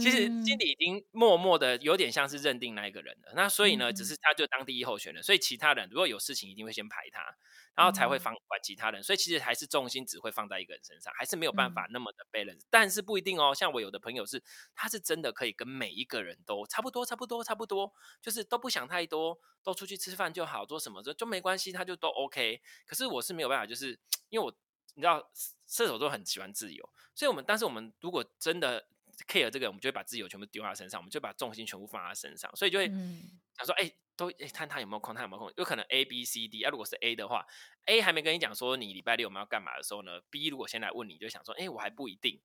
[0.00, 3.32] 其实经理已经默默的有点像是认定那一个人了。
[3.34, 5.22] 那所以呢，只是他就当第一候选人。
[5.22, 7.36] 所以其他人如果有事情，一定会先排他。
[7.76, 12.62] 然后才会放管其他人，所以其实还是重心只会放在一个人身上，还是没有办法那么的 balance。
[12.70, 14.42] 但是不一定哦，像我有的朋友是，
[14.74, 22.62] 他是真的可以跟每一个人都差不多，差不多，差不多，就是都不想太多，都出去吃饭就好，做什么就就没关系，他就都 OK。
[22.86, 24.50] 可是我是没有办法，就是因为我
[24.94, 25.30] 你知道
[25.66, 28.88] 射手座很喜欢自由，所以我们但是我们如果真的
[29.24, 33.90] care 这个，我们就会把自由全部丢在他身上，我们就把重心全部放在他身上，所以就会想说，哎。
[34.18, 36.70] 都诶，看他有没有空，他有没有空，有可能 A B C D 啊。
[36.70, 37.44] 如果是 A 的话
[37.84, 42.40] ，A 还没跟你讲说你礼拜六我们要干嘛的时候呢，B 如果先来问你，就想说，哎，我还不一定，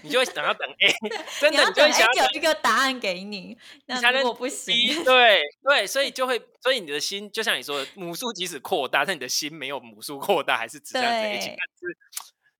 [0.00, 0.88] 你就会想要等 A，
[1.38, 3.54] 真的你就会想要有一个答案给你，
[3.84, 11.48] 那如果不行对对，所以就会，所以你的心就像你说的，母数即使扩大，但你的心没有母数扩大，还是只这样子。
[11.48, 11.58] 对，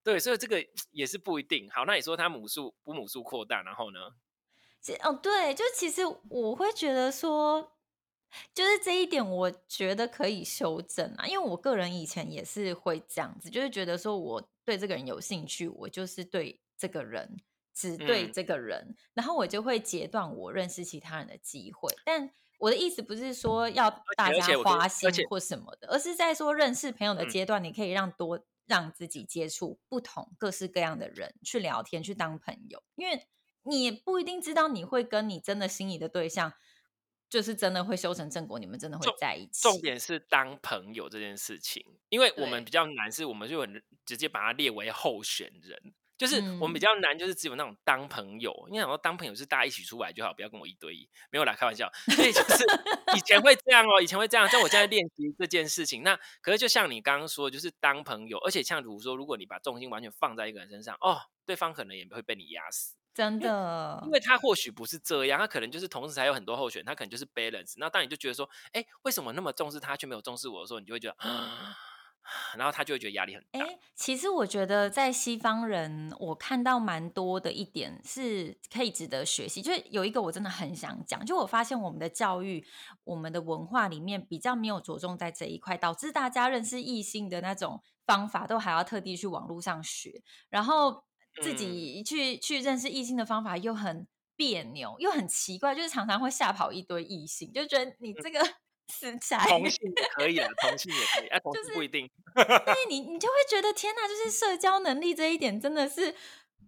[0.03, 1.69] 对，所以这个也是不一定。
[1.71, 3.99] 好，那你说他母数不母数扩大，然后呢？
[5.03, 7.73] 哦，对，就其实我会觉得说。
[8.55, 17.41] 就是这一点，我觉得可以修正啊，因为我个人以前也是会这样子，就是觉得说我对这个人有兴趣，我就是对这个人，
[17.75, 21.93] 只对这个人，嗯、然后我就会截断我认识其他人的机会。
[22.05, 28.39] 但我的意思不是说要大家花心或什么的，而是在说认识朋友的阶段，你可以让多
[28.71, 33.27] 让自己接触不同各式各样的人，去聊天，去当朋友，因为
[33.65, 36.55] 你也不一定知道你会跟你真的心仪的对象。
[37.29, 39.63] 就是真的会修成正果，你们真的会在一起。
[39.63, 45.95] 重点是当朋友这件事情，因为我们比较难，是我们就很直接把它列为候选人。
[46.21, 48.55] 就是我们比较难，就是只有那种当朋友。
[48.71, 51.91] 你想说当朋友是大家一起出来就好，不要跟我一对一，没有啦，开玩笑。
[52.15, 52.63] 所以就是
[53.17, 54.47] 以前会这样哦，以前会这样。
[54.47, 62.97] 像我现在练习这件事情，那可是就像你刚刚说，就是当朋友，而且像比如说，如果你把重心完全放在一个人身上，哦，对方可能也会被你压死。
[63.15, 67.77] 真的因，因为他或许不是这样，他可能就是同时还有很多候选，他可能就是 balance。
[67.79, 71.17] 那当你就觉得说，哎，为什么那么重视他却没有重视我的时候，你就会觉得，
[72.57, 73.61] 然后他就会觉得压力很大。
[73.61, 79.61] 哎，其实我觉得在西方人，我看到蛮多的一点是可以值得学习。
[79.63, 82.67] 就是有一个我真的很想讲，就我发现我们的教育、
[83.05, 91.05] 我们的文化里面比较没有着重在这一块，导致大家认识异性的那种方法都还要特地去网络上学，然后。
[91.41, 94.05] 自己去去认识异性的方法又很
[94.35, 98.41] 别扭，又很奇怪，就是常常会吓跑一堆异性，就觉得你这个
[98.91, 99.39] 死宅。
[99.49, 102.11] 同性也可以啊，同性也可以，啊， 同性不一定。
[102.35, 106.15] 对，你 你就会觉得天哪，就是社交能力这一点真的是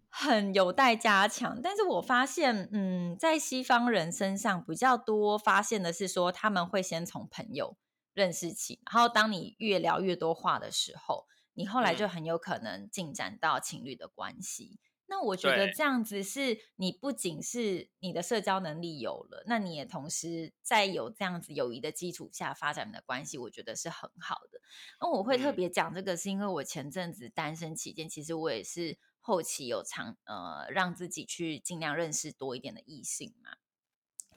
[0.08, 1.60] 很有待加强。
[1.60, 7.76] 但是我发现，嗯，在西方人身上比较多发现的是说，他们会先从朋友
[8.14, 11.26] 认识起，然后当你越聊越多话的时候。
[11.54, 14.70] 你后来就很有可能进展到情侣的关系。
[14.72, 24.60] 嗯、那我觉得这样子是你不仅是你的社交能力有了，那你也同时在有这样子友谊的基础下发展的关系，我觉得是很好的。
[25.00, 33.56] 那我会特别讲这个，是因为我前阵子单身期间，其实我也是后期有尝呃让自己去尽量认识多一点的异性嘛，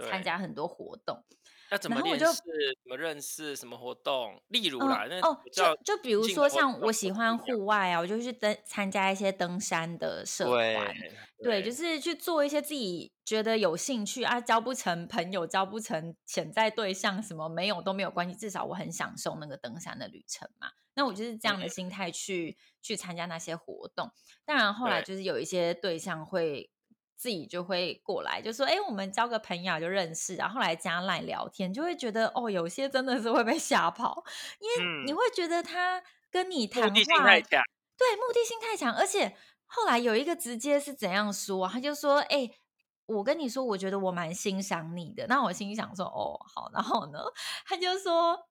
[0.09, 1.23] 参加很多活动。
[1.71, 2.25] 要怎么认识？
[2.83, 3.55] 怎么认识？
[3.55, 4.41] 什么活动？
[4.49, 10.93] 例如啦，嗯、哦，就就比如说像我喜欢户外啊，我就去登参加一些登山的社团，
[11.39, 20.69] 对，对，就是去做一些自己觉得有兴趣啊，交不成朋友，交不成潜在对象，什么没有都没有关系，至少我很享受那个登山的旅程嘛。
[20.93, 24.11] 那我就是这样的心态去去参加那些活动。
[24.45, 26.69] 当然后来就是有一些对象会。
[27.15, 34.23] 自己就会过来，就说：“哎，我们交个朋友就认识。”然后来加赖聊天，就会觉得哦，有些真的是会被吓跑，
[34.59, 37.63] 因为你会觉得他跟你谈话，目的性太强。
[37.97, 38.93] 对，目的性太强。
[38.93, 42.51] 而且后来有一个直接是怎样说，他就说：“哎，
[43.05, 47.19] 我跟你说，我觉得我蛮欣赏你的。”那我心想说：“哦，好。”然后呢，
[47.65, 48.47] 他就说。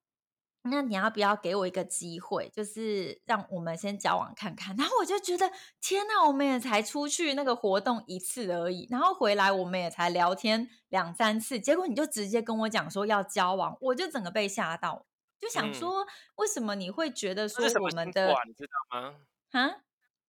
[0.71, 4.75] 那你要不要给我一个机会，就是让我们先交往看看？
[4.77, 5.51] 然后我就觉得，
[5.81, 15.05] 天哪，我们也才出去那个活动一次而已，然后回来我们也才聊天两三次，结果你就直接跟我讲说要交往，我就整个被吓到，
[15.39, 19.15] 就想说，为什么你会觉得说我们的，你知道吗？
[19.53, 19.77] 啊？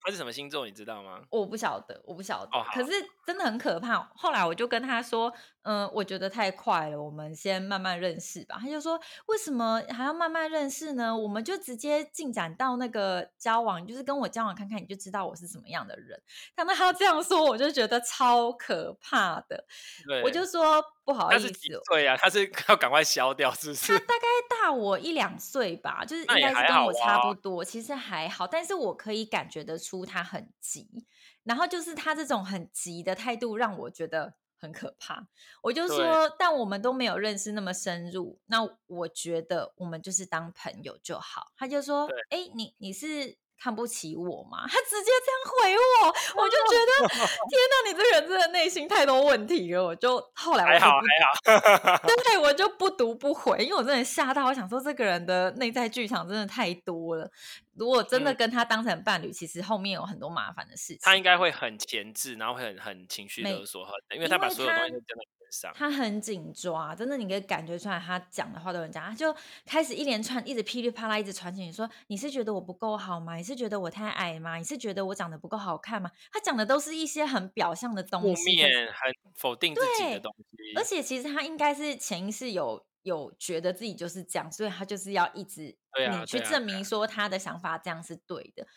[0.05, 1.19] 他是什么星座，你知道吗？
[1.31, 2.55] 我不晓得，我不晓得。
[2.55, 2.91] 哦、可是
[3.25, 3.99] 真的很可怕。
[4.15, 5.33] 后来我就跟他说
[5.63, 11.17] ：“嗯、呃，我觉得太快了，我们先慢慢认识吧。”他就说：“为什么还要慢慢认识呢？
[11.17, 16.21] 我们就直接进展到那个交往，就是跟我交往看看，你就知道我是什么样的人。”
[16.55, 19.65] 他们他这样说，我就觉得超可怕的。
[20.05, 21.53] 对，我就说不好意思，
[21.89, 23.93] 对呀，他是 要赶快消掉，是不是？
[23.93, 30.03] 他大概大我一两岁吧，就是应该是跟我差不多，其实还好，但是我可以感觉得出。
[30.05, 31.05] 他很急，
[31.43, 35.27] 然后就是他这种很急的态度让我觉得很可怕。
[35.61, 41.51] 我就说，但我们都没有认识那么深入，那我觉得我们就是当朋友就好。
[41.55, 44.59] 他就说：“哎，你你是。”看不起我吗？
[44.67, 47.07] 他直接这样回我，我就觉得
[47.49, 49.83] 天哪，你这个人真的内心太多问题了。
[49.83, 57.27] 我就后来还好还好， 对，我就不读不回，因为我真的吓到，我想说这个人的内在剧场真的太多了。
[57.75, 60.99] 如果真的跟他当成伴侣，嗯、其实后面有很多麻烦的事情。
[61.01, 65.73] 他应该会很前置，然后会很很情绪勒索，因为他把所有东西都在身上。
[65.75, 73.35] 他很紧抓，真的，你可以感觉出来，他讲的话都很假，他就开始一连串，一直噼里啪啦，一直传进去说：“你是觉得我不够好吗？
[73.35, 74.55] 你是觉得我太矮吗？
[74.55, 80.73] 你是觉得我长得不够好看吗？”他讲的都是一些很表象的东西，负面、很否定自己的东西。
[80.75, 88.67] 而且其实他应该是潜意识有有觉得自己就是这样，所以他就是要一直你去证明说他的想法这样是对的。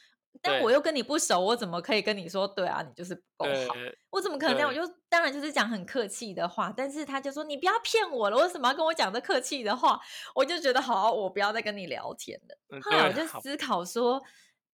[0.40, 2.82] 但我又跟你不熟，我怎么可以跟你说对啊？
[2.86, 3.74] 你就是不够好，
[4.10, 4.68] 我怎么可能这样？
[4.68, 9.98] 我就当然就是讲很客气的话，但是他就说你不要骗我了，为什么要跟我讲这客气的话？
[10.36, 12.80] 我就觉得好，我不要再跟你聊天了。
[12.82, 14.22] 后来我就思考说，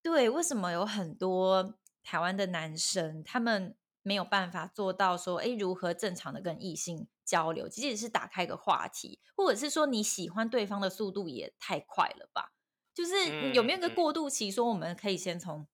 [0.03, 7.68] 对，为什么有很多台湾的男生他们没有办法做到说，哎，如何正常的跟异性交流？
[7.68, 12.53] 即使是打开一个话题，或者是说你喜欢对方的速度也太快了吧？
[12.95, 15.66] 就是有没有一个过渡期，说我们可以先从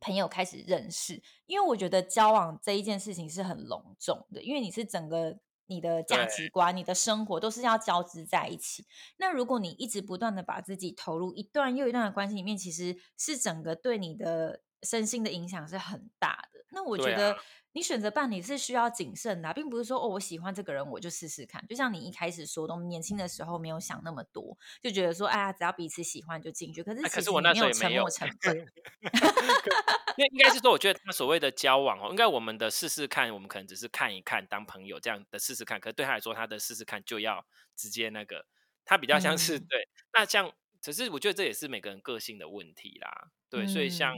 [0.00, 8.84] 朋友开始认识，因为我觉得交往这一件事情是很隆重的，因为你是整个你的价值观、你的生活都是要交织在一起。
[9.18, 16.64] 那如果你一直不断的把自己投入一段又一段的关系里面，其实是整个对你的身心的影响是很大的。
[16.70, 17.36] 那我觉得。
[17.72, 21.64] 你选择伴侣是需要谨慎的啊，并不是说哦，我喜欢这个人我就试试看。
[21.68, 26.82] 就像你一开始说的，我们年轻的时候没有想那么多，就觉得说，哎呀，只要彼此喜欢就进去。
[26.82, 28.56] 可是可是我那时候沉没成本。
[30.16, 35.80] 因为应该是说，我觉得他所谓的交往哦，应该我们的试试看，我们可能只是看一看当朋友这样的试试看。
[35.80, 37.46] 可是对他来说，他的试试看就要
[37.76, 38.44] 直接那个，
[38.84, 39.88] 他比较像是、嗯、对。
[40.12, 40.52] 那像，
[40.84, 43.30] 可是我觉得这也是每个人个性的问题啦。
[43.48, 44.16] 对，嗯、所以像。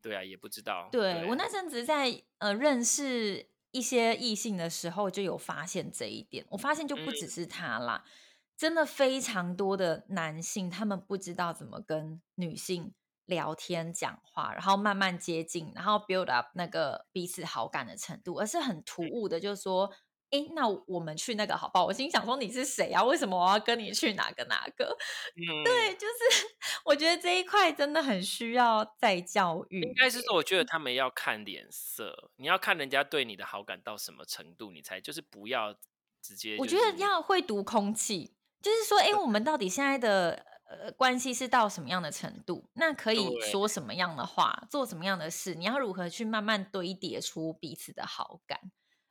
[0.00, 0.88] 对啊，也不知道。
[0.92, 6.46] 对，对我那阵子在呃认识一些异性的时候，就有发现这一点。
[6.50, 8.10] 我发现就不只是他啦，嗯、
[8.56, 12.92] 真的非常多的男性，他们不知道怎么跟女性
[13.26, 19.92] 聊天讲话，然后慢慢接近，然后 build up 那个彼此好感的程度，而是很突兀的，就是说。
[20.30, 21.86] 哎，那我们去那个好不好？
[21.86, 23.02] 我心想说你是谁啊？
[23.02, 24.96] 为什么我要跟你去哪个哪个？
[25.36, 26.46] 嗯，对，就是
[26.84, 29.80] 我觉得这一块真的很需要再教育。
[29.80, 35.72] 应该是说，我觉得他们要看脸色，你要看人家对你的好感到什么程度，你才就是不要
[36.20, 36.60] 直接、就是。
[36.60, 42.68] 我觉得要会读空气，就是说，哎，我们到底现在的呃关系是到什么样的程度？
[42.74, 45.54] 那可以说什么样的话，做什么样的事？
[45.54, 48.60] 你要如何去慢慢堆叠出彼此的好感？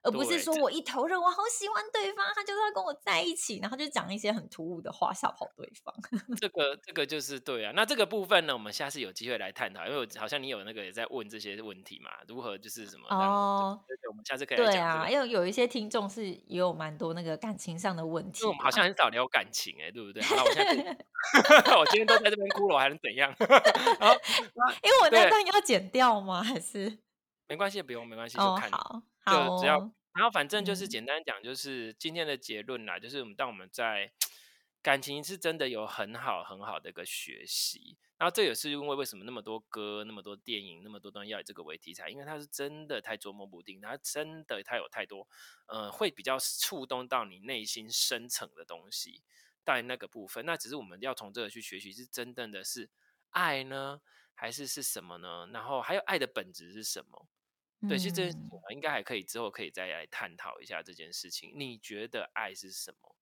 [0.07, 5.93] 而不是说我一投入，我好喜欢对方，他就是要跟我在一起，然后就讲一些很突兀的话吓跑对方。
[6.39, 7.73] 这个这个就是对啊。
[7.75, 13.79] 那这个部分呢，我们下次有机会来探讨，因为我好像你有那个也在问这些问题嘛，如何就是什么哦？
[13.87, 14.57] 对对，我们下次可以。
[14.57, 18.45] 对啊，因为有一些听众是也有蛮多那个感情上的问题。
[18.45, 20.23] 我们好像很少聊感情哎、欸，对不对？
[20.23, 20.97] 好，我现在
[21.77, 23.33] 我今天都在这边哭了，我还能怎样？
[23.99, 24.15] 然后
[24.81, 26.41] 因为我那段要剪掉吗？
[26.43, 26.97] 还是
[27.47, 28.69] 没关系，不用没关系，就看。
[28.71, 29.91] 好，好、哦，只要。
[30.17, 34.11] 然后反正就是简单讲，就是今天的结论啦，就是我们当我们在
[34.81, 45.27] 感情是真的有很好很好的一个学习，然后这也是因为为什么那么多歌、那么多电影、那么多东西要以这个为题材，因为它是真的太捉摸不定，它真的它有太多，
[45.67, 49.21] 呃，会比较触动到你内心深层的东西，
[49.63, 52.89] 在那个部分，那只是我们要从这个去学习，是真正的是
[53.29, 54.01] 爱呢，
[54.33, 55.47] 还是是什么呢？
[55.53, 57.27] 然后还有爱的本质是什么？
[57.87, 58.29] 对，其实这
[58.71, 61.51] 应该还可以，之后可以再来探讨一下这件事情。
[61.55, 63.15] 你觉得爱是什么？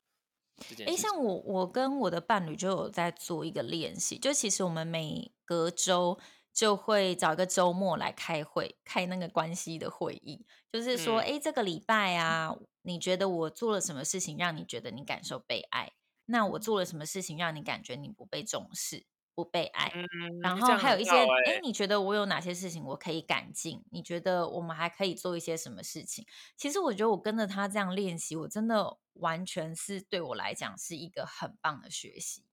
[0.70, 0.96] 这件事情。
[0.96, 6.18] 诶，像我，我跟我的伴侣就有在做一个练习，就其实我们每隔周
[6.54, 15.92] 就会找一个周末来开会，开那个关系的会议，就是说，诶，这个礼拜啊，你觉得我做了什么事情让你觉得你感受被爱？
[16.28, 19.06] 那我做了什么事情让你感觉你不被重视？
[19.36, 23.84] 不被爱，嗯、然后还有一些，哎、欸，你觉得我有哪些事情我可以改进？
[23.92, 26.26] 你觉得我们还可以做一些什么事情？
[26.56, 32.46] 其实我觉得我跟着他这样练习，我真的完全是对我来讲是一个很棒的学习，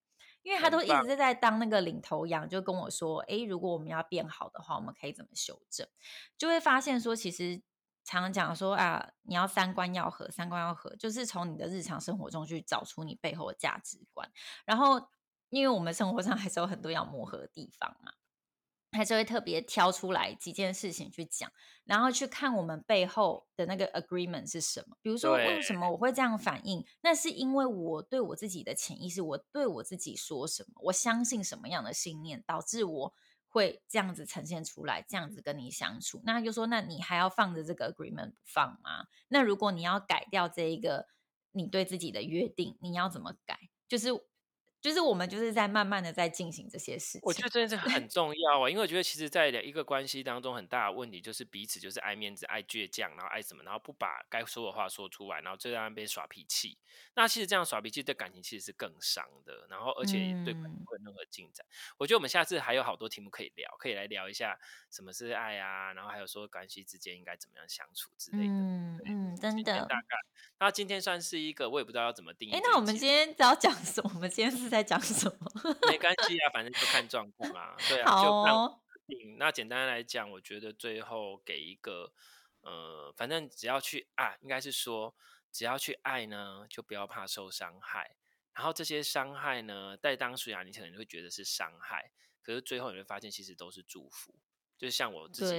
[0.42, 5.86] 因为他都一直在当那个领头羊，就跟我说，哎、欸，如果我们要变好的话，我们可以怎么修正？
[6.36, 7.62] 就会发现说，其实
[8.02, 14.28] 常常讲说啊，你要三观要合，三观要合，就是从你的日常生活中去找出你背后的价值观，
[14.64, 15.08] 然后。
[15.52, 18.14] 因为我们生活上还是有很多要磨合的地方嘛，
[18.92, 21.52] 还是会特别挑出来几件事情去讲，
[21.84, 24.96] 然后去看我们背后的那个 agreement 是什么。
[25.02, 26.82] 比如说，为什么我会这样反应？
[27.02, 33.14] 那是因为我对我自己的潜意识，我对我自己说什么，我相信什么样的信念，导致我
[33.50, 36.22] 会这样子呈现出来，这样子跟你相处。
[36.24, 39.08] 那就说，那你还要放着这个 agreement 不放吗？
[39.28, 41.08] 那如果你要改掉这一个
[41.50, 43.58] 你对自己的约定，你要怎么改？
[43.86, 44.08] 就是。
[44.82, 56.76] 就是我们就是在慢慢的在进行这些事情，我觉得这件事很重要啊，因为我觉得其实在一个关系当中很大的问题就是彼此就是爱面子、爱倔强，然后爱什么，然后不把该说的话说出来，然后就在那边耍脾气。
[57.14, 61.64] 那其实这样耍脾气对感情其实是更伤的，然后而且对关系没有任何进展。
[61.68, 61.94] 嗯。
[61.98, 64.58] 我觉得我们下次还有好多题目可以聊，可以来聊一下
[64.90, 68.44] 什么是爱啊，然后还有说关系之间应该怎么样相处之类的。
[68.44, 69.84] 嗯嗯，真的。
[69.86, 70.16] 大概，
[70.58, 72.52] 那今天算是一个我也不知道要怎么定义。
[72.52, 74.10] 哎，那我们今天要讲什么？
[74.14, 74.68] 我们今天是。
[74.72, 75.52] 在讲什么？
[75.90, 77.76] 没关系啊，反正就看状况嘛。
[77.88, 79.36] 对啊， 好哦、就看。
[79.36, 82.10] 那简单来讲，我觉得最后给一个，
[82.62, 85.14] 呃，反正只要去爱，应该是说
[85.50, 88.16] 只要去爱呢，就不要怕受伤害。
[88.54, 92.10] 然后这些伤害呢，在当时啊，你可能会觉得是伤害，
[92.42, 94.34] 可是最后你会发现，其实都是祝福。
[94.82, 95.54] 就像我自己，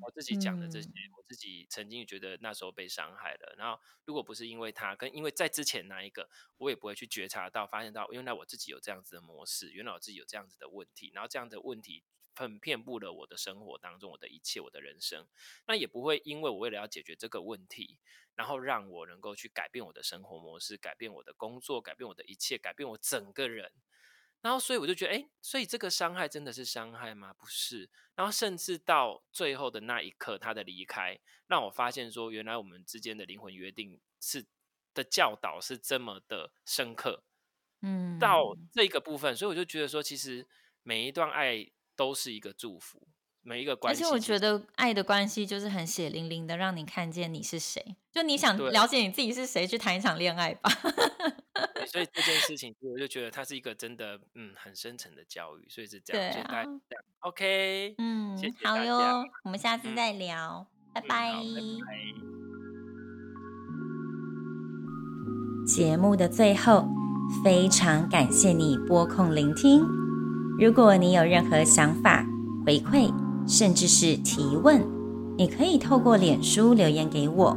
[0.00, 3.54] 我自己讲的这些，嗯，我自己曾经觉得那时候被伤害了。
[3.58, 11.10] 然后，如果不是因为他，跟因为在之前那一个，我也不会去觉察到、发现到，原来我自己有这样子的模式，原来我自己有这样子的问题。
[11.12, 12.04] 然后，这样的问题
[12.34, 15.26] 很遍布了我的生活当中，我的一切，我的人生。
[15.66, 17.98] 那也不会因为我为了要解决这个问题，
[18.34, 23.70] 然后让我能够去改变我的生活模式，改变我的工作，改变我的一切，改变我整个人。
[24.44, 27.32] 然后，所以我就觉得，哎，所以这个伤害真的是伤害吗？
[27.32, 27.88] 不是。
[28.14, 34.44] 然后，甚至到最后的那一刻，他的离开，让我发现说，原来我们之间的灵魂约定是
[34.92, 37.24] 的教导是这么的深刻。
[37.80, 40.46] 嗯，到这个部分，所以我就觉得说，其实
[40.82, 43.08] 每一段爱都是一个祝福。
[43.46, 47.96] 每一个关系，而且我觉得爱的关系就是很血淋淋的，让你看见你是谁。
[48.10, 50.70] 就你想了解你自己是谁，去谈一场恋爱吧。
[51.94, 55.64] 所以 这件事情，我就觉得它是一个真的，嗯，很深层的教育。
[55.68, 61.32] 所以是这样，对，OK，嗯，谢谢，好哟，我们下次再聊，嗯，拜拜。
[61.34, 61.94] 嗯，拜拜。
[65.64, 66.84] 节目的最后，
[67.44, 69.86] 非常感谢你拨空聆听。
[70.58, 72.26] 如果你有任何想法、
[72.66, 73.08] 回馈，
[73.46, 74.82] 甚至是提问，
[75.38, 77.56] 你可以透过脸书留言给我，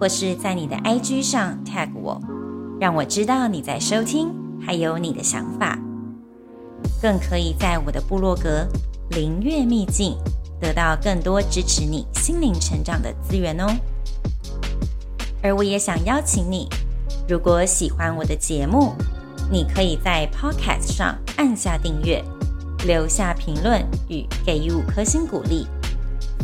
[0.00, 2.20] 或是在你的 IG 上 tag 我，
[2.80, 4.28] 让我知道你在收听，
[4.64, 5.78] 还有你的想法。
[7.02, 8.66] 更可以在我的部落格
[9.10, 10.16] “灵悦秘境”
[10.60, 13.66] 得到更多支持你心灵成长的资源哦。
[15.42, 16.68] 而我也想邀请你，
[17.28, 18.94] 如果喜欢我的节目，
[19.50, 22.22] 你可以在 Podcast 上按下订阅。
[22.86, 25.66] 留下评论与给予五颗星鼓励，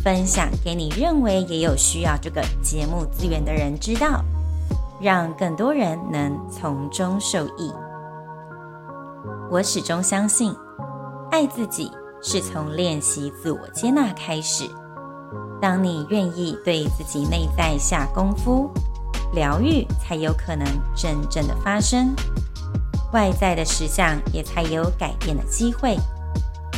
[0.02, 4.24] 分享给你认为也有需要这个节目资源的人知道，
[5.04, 7.70] 让更多人能从中受益。
[9.50, 10.56] 我始终相信，
[11.30, 11.92] 爱自己
[12.22, 14.64] 是从练习自我接纳开始。
[15.60, 18.70] 当你愿意对自己内在下功夫，
[19.34, 22.16] 疗愈才有可能真正的发生，
[23.12, 25.98] 外在的实相也才有改变的机会。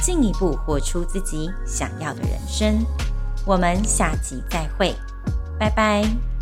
[0.02, 2.84] 进一步活出自己想要的人生。
[3.46, 4.92] 我们下集再会，
[5.60, 6.35] 拜拜。